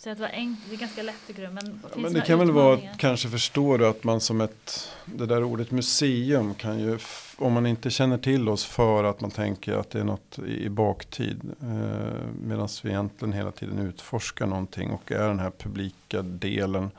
[0.04, 1.50] Så att det, var en, det är ganska lätt tycker du.
[1.50, 5.26] Men, ja, men det kan väl vara att kanske förstå att man som ett, det
[5.26, 7.00] där ordet museum kan ju,
[7.38, 10.64] om man inte känner till oss för att man tänker att det är något i,
[10.64, 11.42] i baktid.
[11.62, 16.92] Eh, Medan vi egentligen hela tiden utforskar någonting och är den här publika delen.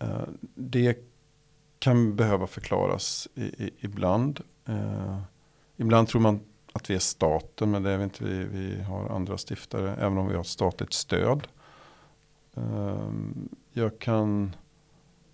[0.00, 0.22] Eh,
[0.54, 0.98] det
[1.78, 4.40] kan behöva förklaras i, i, ibland.
[4.68, 5.18] Eh,
[5.76, 6.40] ibland tror man
[6.72, 8.24] att vi är staten men det är vi inte.
[8.24, 11.48] Vi, vi har andra stiftare även om vi har statligt stöd.
[12.56, 14.56] Ehm, jag kan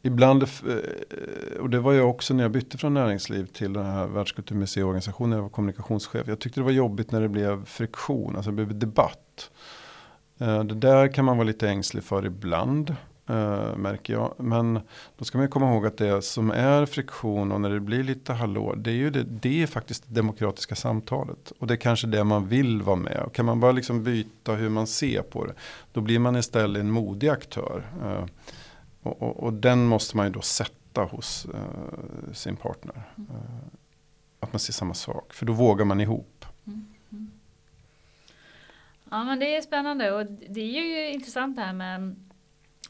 [0.02, 4.06] ibland, eh, och det var jag också när jag bytte från näringsliv till den här
[4.06, 6.28] världskulturmuseiorganisationen, jag var kommunikationschef.
[6.28, 9.50] Jag tyckte det var jobbigt när det blev friktion, alltså det blev debatt.
[10.38, 12.96] Ehm, det där kan man vara lite ängslig för ibland
[13.28, 14.34] eh, märker jag.
[14.38, 14.80] Men
[15.16, 18.32] då ska man komma ihåg att det som är friktion och när det blir lite
[18.32, 18.74] hallå.
[18.74, 21.52] Det är ju det, det är faktiskt det demokratiska samtalet.
[21.58, 23.22] Och det är kanske det man vill vara med.
[23.26, 25.54] Och kan man bara liksom byta hur man ser på det.
[25.92, 27.82] Då blir man istället en modig aktör.
[28.04, 28.24] Eh,
[29.02, 33.02] och, och, och, den måste man ju då sätta hos eh, sin partner.
[33.16, 33.68] Eh,
[34.40, 35.34] att man ser samma sak.
[35.34, 36.44] För då vågar man ihop.
[36.66, 36.86] Mm.
[39.10, 42.27] Ja men det är spännande och det är ju intressant det här med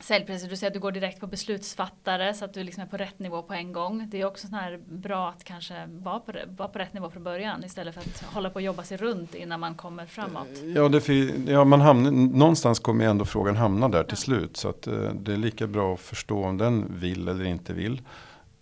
[0.01, 2.97] säljprocess, du säger att du går direkt på beslutsfattare så att du liksom är på
[2.97, 4.07] rätt nivå på en gång.
[4.11, 7.65] Det är också här bra att kanske vara på, vara på rätt nivå från början
[7.65, 10.49] istället för att hålla på och jobba sig runt innan man kommer framåt.
[10.75, 11.09] Ja, det,
[11.47, 14.17] ja man hamnar, någonstans kommer ändå frågan hamna där till ja.
[14.17, 17.73] slut så att uh, det är lika bra att förstå om den vill eller inte
[17.73, 18.03] vill.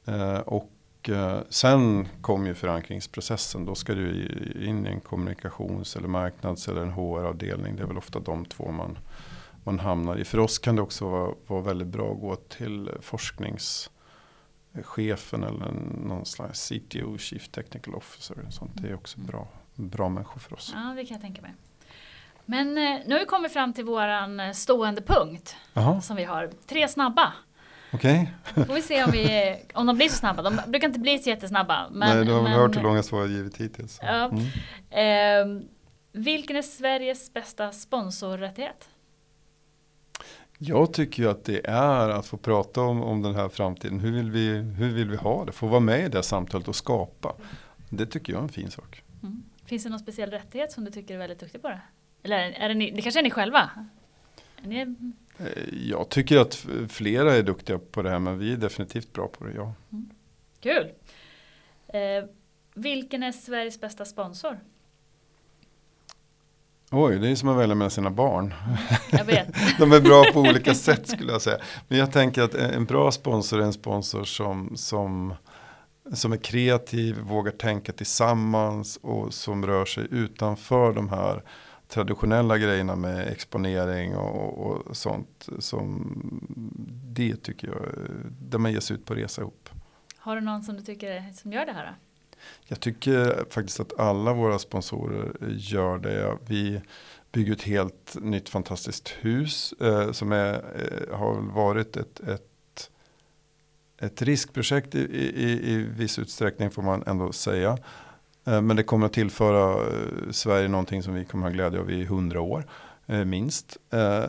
[0.08, 0.70] Uh, och
[1.48, 3.64] sen kommer ju förankringsprocessen.
[3.64, 4.10] Då ska du
[4.66, 7.76] in i en kommunikations eller marknads eller en HR-avdelning.
[7.76, 8.98] Det är väl ofta de två man
[9.66, 10.24] man hamnar i.
[10.24, 15.72] För oss kan det också vara, vara väldigt bra att gå till forskningschefen eller
[16.06, 18.36] någon slags CTO, Chief Technical Officer.
[18.50, 18.72] Sånt.
[18.74, 20.72] Det är också bra, bra människor för oss.
[20.74, 21.54] Ja, det kan jag tänka mig.
[22.44, 25.56] Men eh, nu har vi kommit fram till våran eh, stående punkt.
[25.74, 26.00] Aha.
[26.00, 26.50] Som vi har.
[26.66, 27.32] Tre snabba.
[27.92, 28.32] Okej.
[28.52, 28.64] Okay.
[28.64, 30.42] Får vi se om, vi, om de blir så snabba.
[30.42, 31.88] De brukar inte bli så jättesnabba.
[31.90, 33.98] Men, Nej, du har väl hört hur långa svar jag givit hittills.
[34.02, 34.30] Ja.
[34.90, 35.60] Mm.
[35.60, 35.66] Eh,
[36.12, 38.88] vilken är Sveriges bästa sponsorrättighet?
[40.58, 44.00] Jag tycker ju att det är att få prata om, om den här framtiden.
[44.00, 45.52] Hur vill, vi, hur vill vi ha det?
[45.52, 47.34] Få vara med i det samtalet och skapa.
[47.90, 49.02] Det tycker jag är en fin sak.
[49.22, 49.42] Mm.
[49.64, 51.80] Finns det någon speciell rättighet som du tycker är väldigt duktig på det?
[52.22, 53.70] Eller är det, ni, det kanske är ni själva?
[54.62, 54.80] Är ni...
[55.38, 59.28] Eh, jag tycker att flera är duktiga på det här men vi är definitivt bra
[59.28, 59.74] på det, ja.
[59.92, 60.10] Mm.
[60.60, 60.92] Kul!
[61.88, 62.24] Eh,
[62.74, 64.60] vilken är Sveriges bästa sponsor?
[66.90, 68.54] Oj, det är som att välja mellan sina barn.
[69.10, 69.48] Jag vet.
[69.78, 71.58] De är bra på olika sätt skulle jag säga.
[71.88, 75.34] Men jag tänker att en bra sponsor är en sponsor som, som,
[76.14, 81.42] som är kreativ, vågar tänka tillsammans och som rör sig utanför de här
[81.88, 85.48] traditionella grejerna med exponering och, och sånt.
[85.58, 86.12] Som
[87.04, 87.80] det tycker jag,
[88.40, 89.68] där man ger sig ut på resa ihop.
[90.16, 91.86] Har du någon som du tycker som gör det här?
[91.86, 91.92] Då?
[92.64, 96.38] Jag tycker faktiskt att alla våra sponsorer gör det.
[96.46, 96.80] Vi
[97.32, 102.90] bygger ett helt nytt fantastiskt hus eh, som är, eh, har varit ett, ett,
[104.00, 107.78] ett riskprojekt i, i, i viss utsträckning får man ändå säga.
[108.44, 111.80] Eh, men det kommer att tillföra eh, Sverige någonting som vi kommer att ha glädje
[111.80, 112.66] av i hundra år.
[113.06, 113.76] Eh, minst.
[113.90, 114.24] Eh,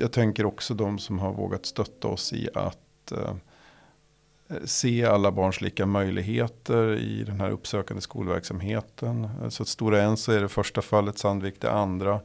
[0.00, 3.34] jag tänker också de som har vågat stötta oss i att eh,
[4.64, 9.28] se alla barns lika möjligheter i den här uppsökande skolverksamheten.
[9.50, 12.20] Så att Stora Enso är det första fallet, Sandvik det andra.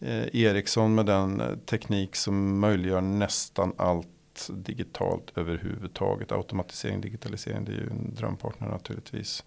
[0.00, 4.08] Eh, Ericsson med den eh, teknik som möjliggör nästan allt
[4.48, 6.32] digitalt överhuvudtaget.
[6.32, 9.44] Automatisering, digitalisering, det är ju en drömpartner naturligtvis.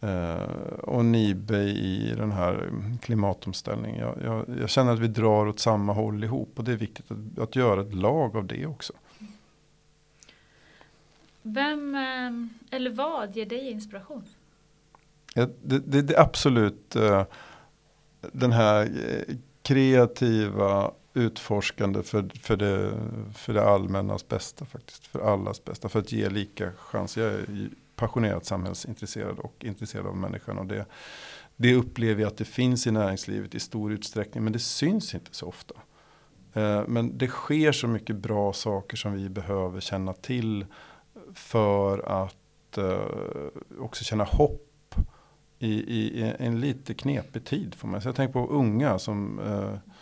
[0.00, 0.42] Eh,
[0.82, 2.70] och Nibe i den här
[3.02, 4.00] klimatomställningen.
[4.00, 7.10] Jag, jag, jag, känner att vi drar åt samma håll ihop och det är viktigt
[7.10, 8.92] att, att göra ett lag av det också.
[11.54, 14.24] Vem eh, eller vad ger dig inspiration?
[15.34, 17.24] Ja, det, det, det absolut eh,
[18.32, 22.92] den här eh, kreativa utforskande för, för, det,
[23.34, 25.06] för det allmännas bästa faktiskt.
[25.06, 25.88] För allas bästa.
[25.88, 27.16] För att ge lika chans.
[27.16, 30.58] Jag är passionerat samhällsintresserad och intresserad av människan.
[30.58, 30.86] Och det,
[31.56, 34.44] det upplever jag att det finns i näringslivet i stor utsträckning.
[34.44, 35.74] Men det syns inte så ofta.
[36.86, 40.66] Men det sker så mycket bra saker som vi behöver känna till
[41.38, 44.94] för att eh, också känna hopp
[45.58, 47.74] i, i, i, en lite knepig tid.
[47.74, 48.02] Får man.
[48.02, 49.92] Så jag tänker på unga som eh,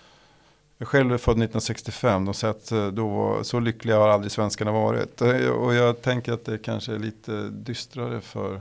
[0.78, 2.24] jag själv är född 1965.
[2.24, 5.22] De säger att eh, då var, så lyckliga har aldrig svenskarna varit.
[5.22, 8.60] Eh, och jag tänker att det kanske är lite dystrare för eh,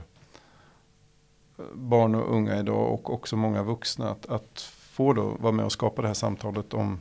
[1.74, 4.10] barn och unga idag och också många vuxna.
[4.10, 4.60] Att, att
[4.92, 7.00] få då vara med och skapa det här samtalet om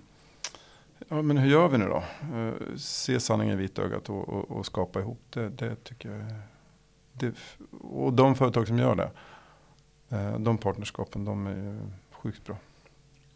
[1.08, 2.04] Ja, men hur gör vi nu då?
[2.36, 5.50] Uh, se sanningen i vitögat och, och, och, skapa ihop det.
[5.50, 6.26] Det tycker jag
[7.14, 7.34] det,
[7.82, 9.12] Och de företag som gör det.
[10.16, 11.80] Uh, de partnerskapen, de är
[12.12, 12.58] sjukt bra.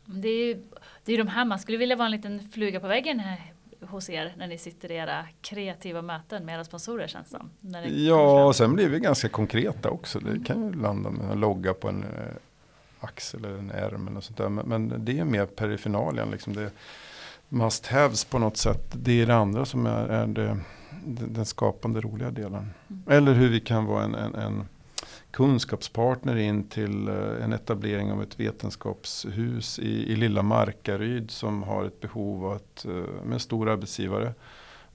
[0.06, 0.64] Det är ju
[1.06, 4.10] det är de här man skulle vilja vara en liten fluga på väggen här hos
[4.10, 8.56] er när ni sitter i era kreativa möten med era sponsorer känns det Ja, och
[8.56, 10.20] sen blir vi ganska konkreta också.
[10.20, 12.10] Det kan ju landa med en logga på en eh,
[13.00, 14.50] axel eller en ärm eller sånt där.
[14.50, 16.32] Men, men det är mer perifinalien.
[16.32, 16.72] Liksom det,
[17.50, 18.94] must haves på något sätt.
[18.94, 20.58] Det är det andra som är, är det,
[21.06, 22.74] den skapande roliga delen.
[22.90, 23.04] Mm.
[23.08, 24.68] Eller hur vi kan vara en, en, en,
[25.32, 31.86] kunskapspartner in till eh, en etablering av ett vetenskapshus i, i lilla Markaryd som har
[31.86, 32.92] ett behov av att, eh,
[33.24, 34.34] med en stor arbetsgivare.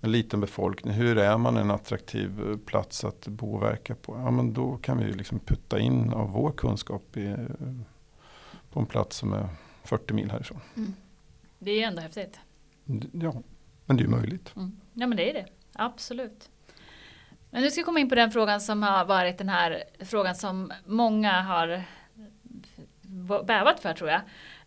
[0.01, 0.95] En liten befolkning.
[0.95, 4.17] Hur är man en attraktiv eh, plats att bo och verka på?
[4.25, 7.37] Ja, men då kan vi liksom putta in av vår kunskap i,
[8.73, 9.49] på en plats som är
[9.85, 10.61] 40 mil härifrån.
[10.77, 10.95] Mm.
[11.65, 12.41] Det är ju ändå häftigt.
[13.13, 13.43] Ja,
[13.87, 14.57] men det är ju möjligt.
[14.57, 14.81] Mm.
[14.93, 15.47] Ja, men det är det.
[15.73, 16.51] Absolut.
[17.51, 20.35] Men nu ska jag komma in på den frågan som har varit den här frågan
[20.35, 21.85] som många har
[23.45, 24.21] bävat för tror jag.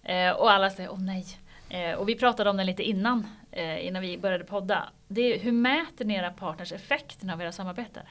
[0.03, 1.25] Eh, och alla säger åh nej.
[1.69, 4.89] Eh, och vi pratade om den lite innan, eh, innan vi började podda.
[5.07, 8.03] Det är, hur mäter ni era partners effekten av era samarbeten?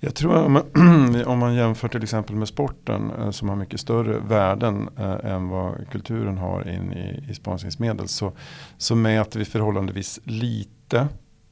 [0.00, 3.80] Jag tror om man, om man jämför till exempel med sporten eh, som har mycket
[3.80, 8.32] större värden eh, än vad kulturen har in i, i sponsringsmedel så,
[8.78, 11.08] så mäter vi förhållandevis lite.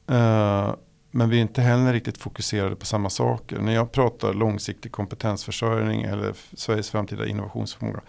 [0.09, 0.73] Eh,
[1.11, 3.59] men vi är inte heller riktigt fokuserade på samma saker.
[3.59, 8.01] När jag pratar långsiktig kompetensförsörjning eller Sveriges framtida innovationsförmåga.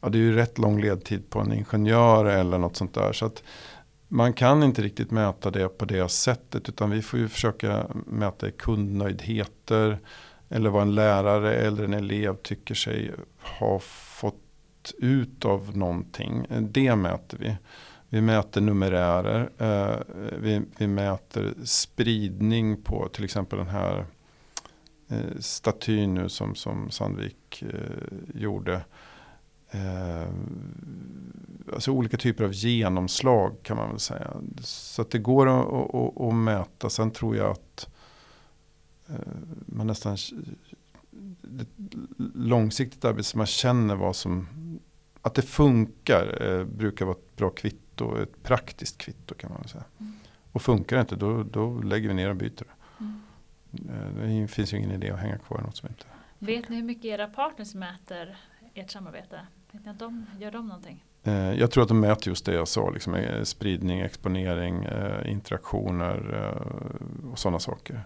[0.00, 3.12] Ja, det är ju rätt lång ledtid på en ingenjör eller något sånt där.
[3.12, 3.42] Så att,
[4.08, 8.50] man kan inte riktigt mäta det på det sättet utan vi får ju försöka mäta
[8.50, 9.98] kundnöjdheter
[10.48, 16.46] eller vad en lärare eller en elev tycker sig ha fått ut av någonting.
[16.60, 17.56] Det mäter vi.
[18.08, 19.50] Vi mäter numerärer.
[19.58, 20.00] Eh,
[20.38, 24.06] vi, vi mäter spridning på till exempel den här
[25.08, 28.80] eh, statyn nu som, som Sandvik eh, gjorde
[29.70, 30.28] eh,
[31.72, 34.30] alltså olika typer av genomslag kan man väl säga.
[34.60, 36.90] Så att det går att, att, att mäta.
[36.90, 37.88] Sen tror jag att
[39.08, 39.14] eh,
[39.66, 40.16] man nästan
[42.34, 44.48] långsiktigt arbete så man känner vad som
[45.22, 49.84] att det funkar eh, brukar vara ett bra kvitto, ett praktiskt kvitto kan man säga.
[49.98, 50.12] Mm.
[50.52, 52.66] Och funkar det inte då, då lägger vi ner och byter.
[53.00, 53.22] Mm.
[53.88, 56.04] Eh, det finns ju ingen idé att hänga kvar i något som inte
[56.38, 58.36] Vet ni hur mycket era partners mäter
[58.74, 59.46] ert samarbete?
[59.72, 61.04] Att de, gör de någonting?
[61.22, 64.86] Eh, jag tror att de mäter just det jag sa, liksom, eh, spridning, exponering,
[65.24, 66.52] interaktioner
[67.32, 68.00] och sådana saker.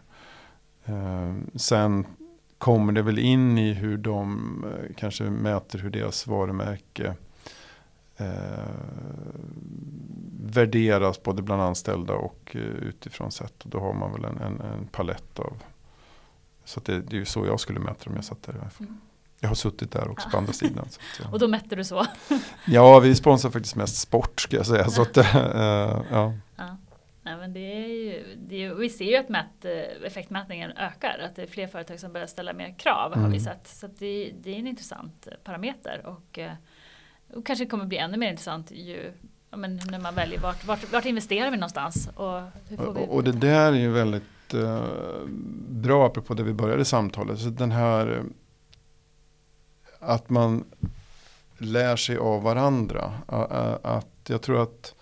[1.55, 2.07] Sen
[2.59, 4.65] kommer det väl in i hur de
[4.97, 7.15] kanske mäter hur deras varumärke
[10.41, 13.65] värderas både bland anställda och utifrån sett.
[13.65, 15.63] Och då har man väl en, en, en palett av
[16.71, 18.15] så det, det, är ju så jag skulle mäta dem.
[18.15, 18.71] Jag satt där.
[18.81, 19.01] Mm.
[19.41, 20.31] Jag har suttit där också ja.
[20.31, 20.89] på andra sidan.
[20.91, 22.07] Så och då mätte du så?
[22.67, 24.89] ja, vi sponsrar faktiskt mest sport ska jag säga.
[24.89, 26.05] Så att, ja.
[26.11, 26.77] ja.
[27.23, 31.19] Nej, men det är ju, det är, vi ser ju att mät, eh, effektmätningen ökar.
[31.27, 33.25] Att det är fler företag som börjar ställa mer krav mm.
[33.25, 33.53] har vi mm.
[33.53, 33.69] sett.
[33.69, 36.07] Så det, det, är en intressant parameter.
[36.07, 36.53] Och, eh,
[37.35, 39.13] och kanske kommer bli ännu mer intressant ju
[39.57, 42.09] men när man väljer vart, vart, vart investerar vi någonstans.
[42.15, 43.07] Och, hur får vi...
[43.09, 44.85] och det där är ju väldigt eh,
[45.69, 47.39] bra apropå det vi började samtalet.
[47.39, 48.23] Så den här eh,
[50.01, 50.65] att man
[51.59, 53.13] lär sig av varandra.
[53.83, 54.95] Att jag tror att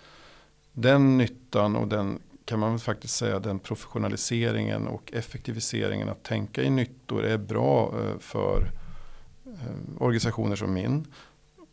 [0.73, 6.71] den nyttan och den kan man faktiskt säga den professionaliseringen och effektiviseringen att tänka i
[6.71, 8.71] nyttor är bra för
[9.99, 11.07] organisationer som min.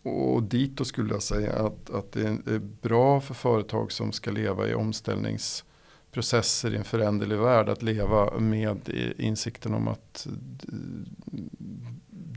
[0.04, 4.32] Och dit då skulle jag säga att, att det är bra för företag som ska
[4.32, 10.28] leva i omställningsprocesser i en föränderlig värld att leva med insikten om att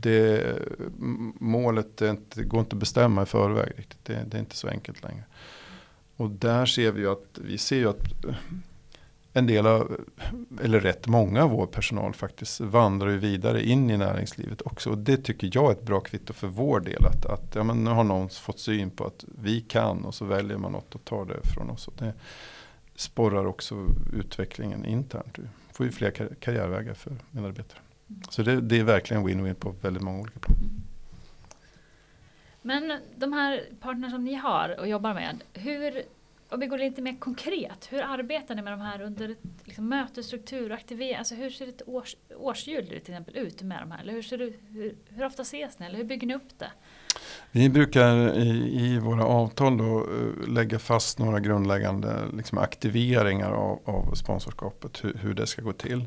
[0.01, 0.55] det,
[1.39, 3.73] målet det inte, går inte att bestämma i förväg.
[3.77, 4.05] Riktigt.
[4.05, 5.23] Det, det, är inte så enkelt längre.
[6.15, 8.35] Och där ser vi ju att, vi ser ju att eh,
[9.33, 10.01] en del av,
[10.63, 14.89] eller rätt många av vår personal faktiskt vandrar ju vidare in i näringslivet också.
[14.89, 17.05] Och det tycker jag är ett bra kvitto för vår del.
[17.05, 20.25] Att, att ja, men nu har någon fått syn på att vi kan och så
[20.25, 21.87] väljer man något och tar det från oss.
[21.87, 22.13] Och det,
[22.99, 25.33] sporrar också utvecklingen internt.
[25.35, 27.79] Du får ju fler kar karriärvägar för medarbetare.
[28.29, 30.57] Så det, det, är verkligen win-win på väldigt många olika plan.
[32.61, 36.03] Men de här partners som ni har och jobbar med, hur,
[36.49, 40.71] om vi går lite mer konkret, hur arbetar ni med de här under liksom, mötesstruktur
[40.71, 41.15] och aktivering?
[41.15, 44.01] Alltså hur ser ett års, årsjul till exempel ut med de här?
[44.01, 45.85] Eller hur, ser det, hur, hur ofta ses ni?
[45.85, 46.71] Eller hur bygger ni upp det?
[47.51, 53.79] Vi brukar i, i, våra avtal då eh, lägga fast några grundläggande liksom, aktiveringar av,
[53.85, 56.05] av sponsorskapet, hur, hur, det ska gå till.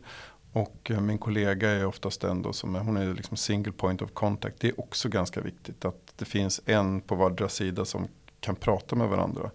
[0.53, 4.03] Och eh, min kollega är oftast den då som är, hon är liksom single point
[4.03, 4.57] of contact.
[4.61, 8.09] Det är också ganska viktigt att det finns en på vardera sida som
[8.41, 9.51] kan prata med varandra.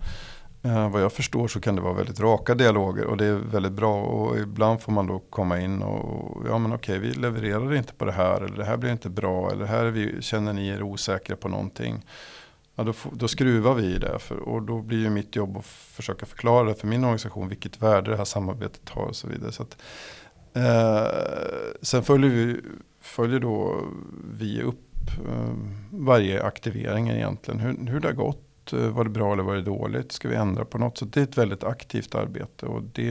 [0.64, 3.72] Eh, vad jag förstår så kan det vara väldigt raka dialoger och det är väldigt
[3.72, 4.02] bra.
[4.04, 8.06] Och ibland får man då komma in och ja men okej vi levererar inte på
[8.06, 11.36] det här eller det här blir inte bra eller här vi, känner ni er osäkra
[11.36, 12.06] på någonting.
[12.76, 15.66] Ja, då, då skruvar vi i det för, och då blir ju mitt jobb att
[15.66, 19.52] försöka förklara det för min organisation vilket värde det här samarbetet har och så vidare.
[19.52, 19.78] Så att,
[20.54, 21.08] eh,
[21.82, 22.62] sen följer vi
[23.08, 23.84] följer då
[24.38, 25.54] vi upp eh,
[25.92, 29.62] varje aktivering egentligen, hur, hur det har gått eh, var det bra eller var det
[29.62, 30.12] dåligt?
[30.12, 30.98] Ska vi ändra på något?
[30.98, 32.66] Så det är ett väldigt aktivt arbete.
[32.66, 33.10] Och det,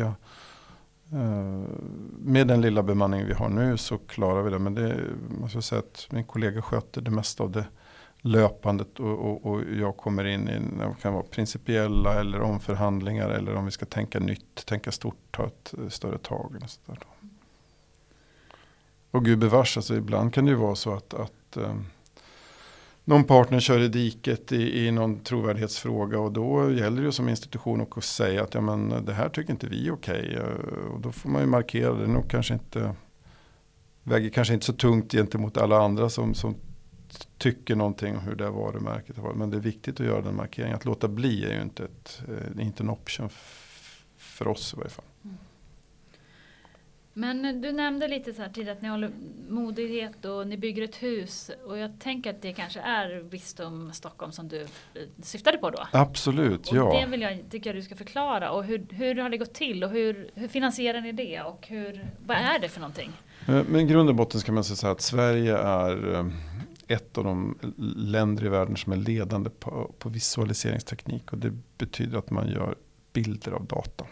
[1.13, 1.63] eh,
[2.19, 4.59] med den lilla bemanning vi har nu så klarar vi det.
[4.59, 5.01] Men det
[5.41, 7.67] man ska säga att min kollega sköter det mesta av det
[8.21, 10.61] löpandet och, och, och jag kommer in i
[11.03, 15.75] kan vara principiella eller omförhandlingar eller om vi ska tänka nytt, tänka stort, ta ett
[15.89, 16.57] större tag.
[16.63, 17.16] Och, så där
[19.17, 21.75] och gud bevars, alltså ibland kan det ju vara så att, att eh,
[23.05, 27.87] någon partner kör i diket i, i någon trovärdighetsfråga och då gäller det som institution
[27.97, 30.29] att säga att ja, men det här tycker inte vi är okej.
[30.31, 30.53] Okay.
[30.95, 32.07] Och då får man ju markera det.
[32.07, 32.95] Nog kanske inte,
[34.03, 36.55] väger kanske inte så tungt gentemot alla andra som, som
[37.39, 39.37] tycker någonting om hur det varumärket har varit.
[39.37, 40.77] Men det är viktigt att göra den markeringen.
[40.77, 43.29] Att låta bli är ju inte, ett, eh, inte en option
[44.17, 45.05] för oss i varje fall.
[47.19, 49.11] Men du nämnde lite så här tidigare att ni håller
[49.49, 51.51] modighet och ni bygger ett hus.
[51.67, 54.67] Och jag tänker att det kanske är Vistum Stockholm som du eh,
[55.23, 55.87] syftade på då?
[55.93, 57.01] Absolut, och ja.
[57.01, 58.51] Det vill jag, tycker jag du ska förklara.
[58.51, 61.41] Och hur, hur har det gått till och hur, hur finansierar ni det?
[61.41, 63.13] Och hur, vad är det för någonting?
[63.49, 66.27] Eh, men i grund och botten ska man säga att Sverige är eh,
[66.89, 67.59] ett av de
[67.97, 71.33] länder i världen som är ledande på, på visualiseringsteknik.
[71.33, 72.75] Och det betyder att man gör
[73.13, 74.07] bilder av data.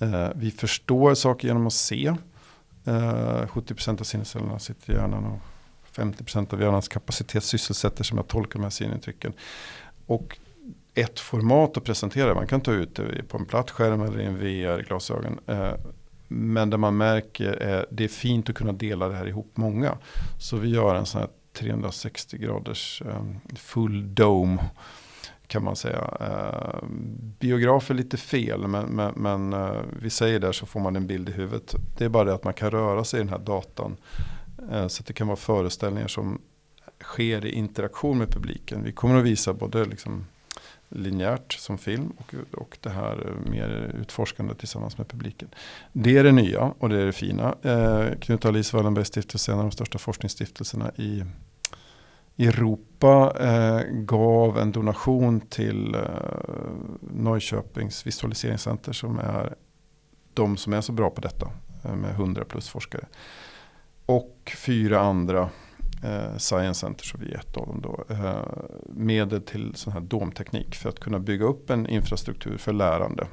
[0.00, 2.14] Eh, vi förstår saker genom att se.
[2.84, 5.40] Eh, 70% av sinnescellerna sitter i hjärnan och
[5.92, 9.32] 50% av Hjärnans kapacitet sysselsätter sig med att tolka de här synintrycken.
[10.06, 10.38] Och
[10.94, 14.24] ett format att presentera, man kan ta ut det på en platt skärm eller i
[14.24, 15.38] en VR-glasögon.
[15.46, 15.72] Eh,
[16.28, 19.98] men där man märker att det är fint att kunna dela det här ihop många.
[20.38, 23.24] Så vi gör en sån här 360 graders eh,
[23.56, 24.58] full dome
[25.48, 26.10] kan man säga.
[26.20, 26.88] Eh,
[27.38, 31.06] biograf är lite fel men, men, men eh, vi säger där så får man en
[31.06, 31.74] bild i huvudet.
[31.98, 33.96] Det är bara det att man kan röra sig i den här datan.
[34.72, 36.40] Eh, så att det kan vara föreställningar som
[37.00, 38.84] sker i interaktion med publiken.
[38.84, 40.26] Vi kommer att visa både liksom
[40.88, 45.48] linjärt som film och, och det här eh, mer utforskande tillsammans med publiken.
[45.92, 47.54] Det är det nya och det är det fina.
[47.62, 51.24] Eh, Knut Alice Wallenbergs stiftelse, är en av de största forskningsstiftelserna i
[52.38, 56.00] Europa eh, gav en donation till eh,
[57.00, 59.54] Norrköpings visualiseringscenter som är
[60.34, 61.50] de som är så bra på detta
[61.84, 63.06] eh, med 100 plus forskare.
[64.06, 65.50] Och fyra andra
[66.04, 68.42] eh, Science centers och vi är ett av dem då, eh,
[68.86, 73.26] medel till sån här domteknik för att kunna bygga upp en infrastruktur för lärande.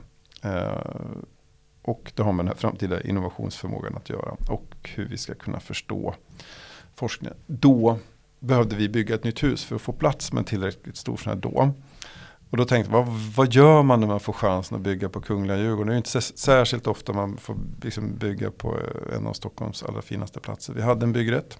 [0.43, 0.95] Eh,
[1.81, 5.59] och det har med den här framtida innovationsförmågan att göra och hur vi ska kunna
[5.59, 6.15] förstå
[6.95, 7.37] forskningen.
[7.47, 7.99] Då
[8.45, 11.33] behövde vi bygga ett nytt hus för att få plats med en tillräckligt stor sån
[11.33, 11.73] här dom.
[12.49, 15.21] Och då tänkte jag, vad, vad gör man när man får chansen att bygga på
[15.21, 15.87] Kungliga Djurgården?
[15.87, 20.01] Det är inte särskilt ofta man får liksom bygga på eh, en av Stockholms allra
[20.01, 20.73] finaste platser.
[20.73, 21.59] Vi hade en byggrätt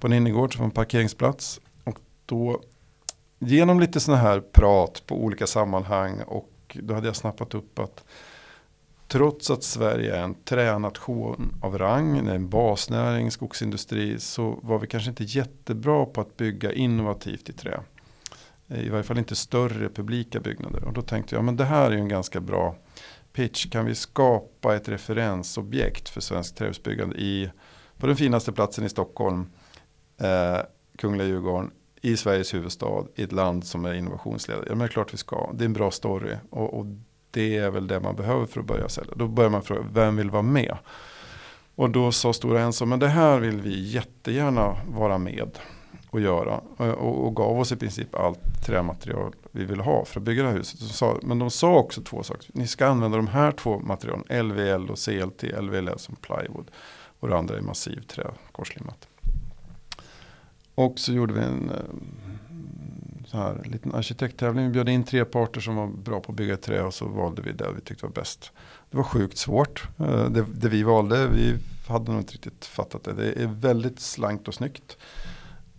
[0.00, 1.60] på en innergård som var en parkeringsplats.
[1.84, 2.60] Och då
[3.38, 8.04] genom lite sådana här prat på olika sammanhang och då hade jag snappat upp att
[9.08, 15.10] trots att Sverige är en tränation av rang, en basnäring, skogsindustri, så var vi kanske
[15.10, 17.80] inte jättebra på att bygga innovativt i trä.
[18.68, 20.84] Eh, I varje fall inte större publika byggnader.
[20.84, 22.76] Och då tänkte jag, men det här är ju en ganska bra
[23.32, 23.70] pitch.
[23.70, 27.50] Kan vi skapa ett referensobjekt för svenskt trähusbyggande i,
[27.98, 29.46] på den finaste platsen i Stockholm,
[30.20, 30.58] eh,
[30.98, 34.64] Kungliga Djurgården, i Sveriges huvudstad, i ett land som är innovationsledare.
[34.66, 35.50] Ja, men det är klart vi ska.
[35.54, 36.36] Det är en bra story.
[36.50, 36.86] Och, och
[37.36, 39.12] det är väl det man behöver för att börja sälja.
[39.16, 40.76] Då börjar man fråga, vem vill vara med?
[41.74, 45.50] Och då sa Stora Enso, men det här vill vi jättegärna vara med
[46.10, 46.60] och göra.
[46.78, 50.42] Eh, och, och gav oss i princip allt trämaterial vi ville ha för att bygga
[50.42, 50.80] det här huset.
[50.80, 52.50] Sa, men de sa också två saker.
[52.52, 55.42] Ni ska använda de här två materialen, LVL och CLT.
[55.42, 56.70] LVL är som plywood
[57.20, 59.08] och det andra är massivt trä, korslimmat.
[60.74, 61.76] Och så gjorde vi en eh,
[63.26, 64.64] så här, liten arkitekttävling.
[64.64, 67.42] Vi bjöd in tre parter som var bra på att bygga trä och så valde
[67.42, 68.52] vi det vi tyckte var bäst.
[68.90, 69.88] Det var sjukt svårt.
[69.98, 71.58] Eh, det, det vi valde, vi
[71.88, 73.12] hade nog inte riktigt fattat det.
[73.12, 74.96] Det är väldigt slankt och snyggt.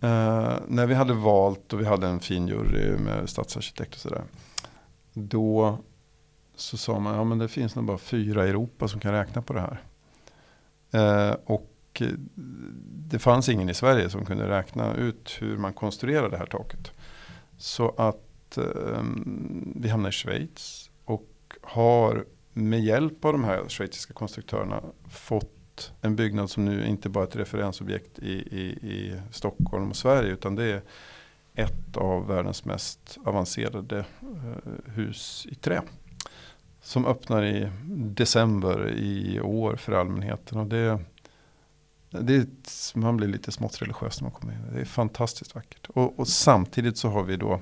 [0.04, 4.22] Uh, när vi hade valt och vi hade en fin jury med stadsarkitekt och sådär.
[5.12, 5.78] Då
[6.56, 9.42] så sa man, ja men det finns nog bara fyra i Europa som kan räkna
[9.42, 9.82] på det här.
[10.94, 12.02] Uh, och
[12.84, 16.92] det fanns ingen i Sverige som kunde räkna ut hur man konstruerar det här taket.
[17.58, 19.02] Så att eh,
[19.74, 21.28] vi hamnar i Schweiz och
[21.62, 27.24] har med hjälp av de här schweiziska konstruktörerna fått en byggnad som nu inte bara
[27.24, 30.82] är ett referensobjekt i, i, i Stockholm och Sverige utan det är
[31.54, 35.82] ett av världens mest avancerade eh, hus i trä.
[36.80, 40.58] Som öppnar i december i år för allmänheten.
[40.58, 40.98] Och det,
[42.10, 42.48] det,
[42.94, 44.72] man blir lite smått religiös när man kommer in.
[44.72, 45.86] Det är fantastiskt vackert.
[45.88, 47.60] Och, och samtidigt så har vi då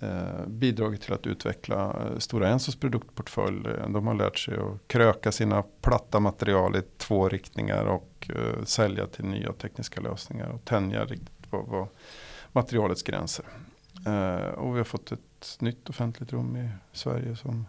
[0.00, 3.68] eh, bidragit till att utveckla eh, Stora Ensos produktportfölj.
[3.88, 9.06] De har lärt sig att kröka sina platta material i två riktningar och eh, sälja
[9.06, 11.88] till nya tekniska lösningar och tänja riktigt på, på
[12.52, 13.44] materialets gränser.
[14.06, 17.66] Eh, och vi har fått ett nytt offentligt rum i Sverige som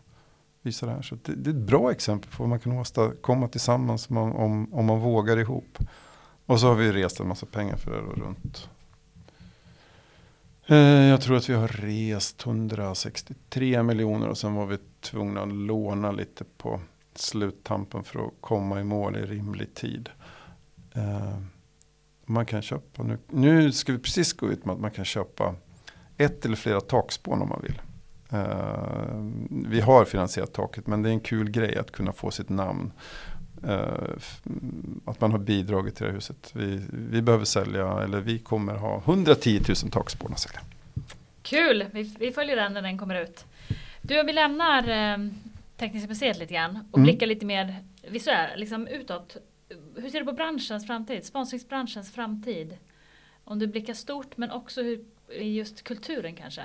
[0.69, 1.01] visar det här.
[1.01, 4.73] Så det, det, är ett bra exempel på vad man kan åstadkomma tillsammans om, om,
[4.73, 5.77] om man vågar ihop.
[6.45, 8.69] Och så har vi rest en massa pengar för det runt.
[10.67, 10.77] Eh,
[11.09, 16.11] jag tror att vi har rest 163 miljoner och sen var vi tvungna att låna
[16.11, 16.79] lite på
[17.15, 20.09] sluttampen för att komma i mål i rimlig tid.
[20.95, 21.39] Eh,
[22.25, 25.55] man kan köpa, nu, nu ska vi precis gå ut med att man kan köpa
[26.17, 27.81] ett eller flera takspån om man vill.
[28.33, 32.49] Uh, vi har finansierat taket men det är en kul grej att kunna få sitt
[32.49, 32.91] namn.
[33.67, 34.17] Uh,
[35.05, 36.51] att man har bidragit till det här huset.
[36.53, 40.59] Vi, vi behöver sälja, eller vi kommer ha 110 000 takspån att sälja.
[41.41, 43.45] Kul, vi, vi följer den när den kommer ut.
[44.01, 45.17] Du, vi lämnar eh,
[45.77, 47.03] Tekniska museet lite grann och mm.
[47.03, 47.75] blickar lite mer
[48.07, 49.37] visuellt, liksom utåt.
[49.95, 52.77] Hur ser du på branschens framtid, sponsringsbranschens framtid?
[53.43, 56.61] Om du blickar stort men också hur i just kulturen kanske?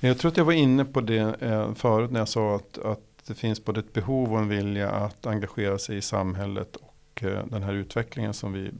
[0.00, 3.00] Jag tror att jag var inne på det eh, förut när jag sa att, att
[3.26, 7.46] det finns både ett behov och en vilja att engagera sig i samhället och eh,
[7.46, 8.70] den här utvecklingen som vi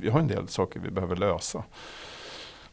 [0.00, 1.64] vi har en del saker vi behöver lösa.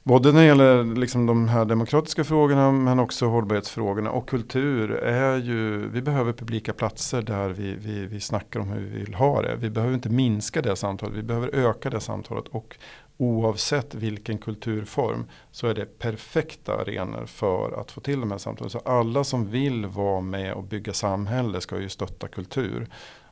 [0.03, 5.37] Både när det gäller liksom de här demokratiska frågorna men också hållbarhetsfrågorna och kultur är
[5.37, 9.41] ju, vi behöver publika platser där vi, vi, vi snackar om hur vi vill ha
[9.41, 9.55] det.
[9.55, 12.77] Vi behöver inte minska det samtalet, vi behöver öka det samtalet och
[13.21, 18.69] oavsett vilken kulturform så är det perfekta arenor för att få till de här samtalen.
[18.69, 22.87] Så alla som vill vara med och bygga samhälle ska ju stötta kultur.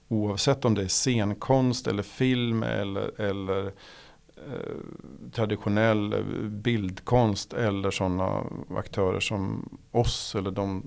[0.08, 3.66] Oavsett om det är scenkonst eller film eller, eller
[4.36, 8.44] eh, traditionell bildkonst eller sådana
[8.76, 10.84] aktörer som oss eller de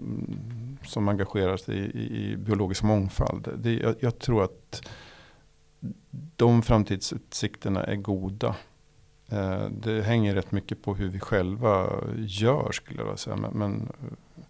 [0.87, 3.49] som engagerar sig i, i, i biologisk mångfald.
[3.57, 4.83] Det, jag, jag tror att
[6.37, 8.57] de framtidsutsikterna är goda.
[9.31, 13.37] Eh, det hänger rätt mycket på hur vi själva gör skulle jag säga.
[13.37, 14.45] Men, men, eh,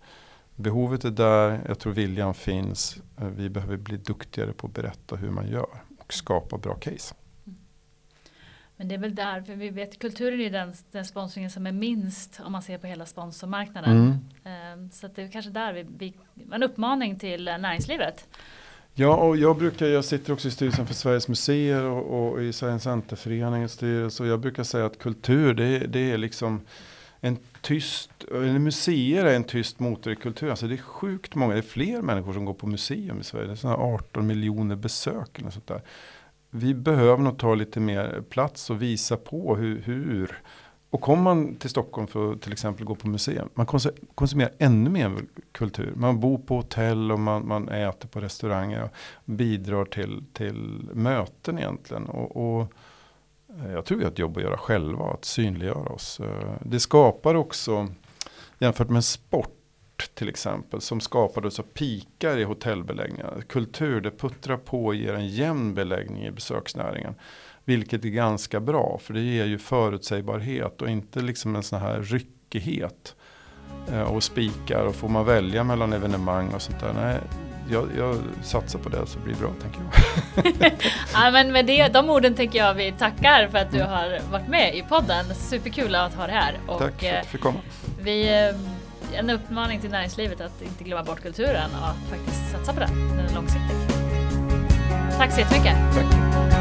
[0.56, 3.02] behovet är där, jag tror viljan finns.
[3.20, 7.14] Eh, vi behöver bli duktigare på att berätta hur man gör och skapa bra case.
[8.76, 11.72] Men det är väl där, för vi vet kulturen är den, den sponsringen som är
[11.72, 14.20] minst om man ser på hela sponsormarknaden.
[14.44, 14.90] Mm.
[14.90, 16.14] Så det är kanske där vi, vi,
[16.52, 18.28] en uppmaning till näringslivet.
[18.94, 22.52] Ja, och jag, brukar, jag sitter också i styrelsen för Sveriges museer och, och i
[22.52, 24.22] Science Center-föreningens styrelse.
[24.22, 26.60] Och jag brukar säga att kultur det, det är liksom
[27.20, 30.50] en tyst, eller museer är en tyst motor i kulturen.
[30.50, 33.46] Alltså det är sjukt många, det är fler människor som går på museum i Sverige.
[33.46, 35.82] Det är sådana 18 miljoner besök eller sånt där.
[36.50, 40.38] Vi behöver nog ta lite mer plats och visa på hur, hur
[40.90, 43.48] och kommer man till Stockholm för att till exempel gå på museum.
[43.54, 43.66] Man
[44.14, 45.16] konsumerar ännu mer
[45.52, 45.92] kultur.
[45.96, 48.82] Man bor på hotell och man, man äter på restauranger.
[48.84, 48.90] Och
[49.24, 52.06] bidrar till, till möten egentligen.
[52.06, 52.72] Och, och
[53.48, 55.04] eh, jag tror vi har ett jobb att göra själva.
[55.04, 56.20] Att synliggöra oss.
[56.20, 57.88] Eh, det skapar också.
[58.58, 60.80] Jämfört med sport till exempel.
[60.80, 63.42] Som skapades av pikar i hotellbeläggningar.
[63.48, 67.14] Kultur det puttrar på och ger en jämn beläggning i besöksnäringen.
[67.64, 72.02] Vilket är ganska bra för det ger ju förutsägbarhet och inte liksom en sån här
[72.02, 73.14] ryckighet.
[73.92, 76.92] Eh, och spikar och får man välja mellan evenemang och sånt där.
[76.92, 77.20] Nej,
[77.70, 80.72] jag, jag satsar på det så blir det bra tänker jag.
[81.12, 83.90] ja, men med det, de orden tänker jag vi tackar för att du mm.
[83.90, 85.34] har varit med i podden.
[85.34, 86.58] Superkul att ha dig här.
[86.66, 87.60] Och Tack för att du fick komma.
[88.00, 92.80] Vi, eh, en uppmaning till näringslivet att inte glömma bort kulturen och faktiskt satsa på
[92.80, 93.16] den.
[93.16, 93.76] Den är långsiktig.
[95.16, 95.74] Tack så jättemycket.
[95.94, 96.59] Tack.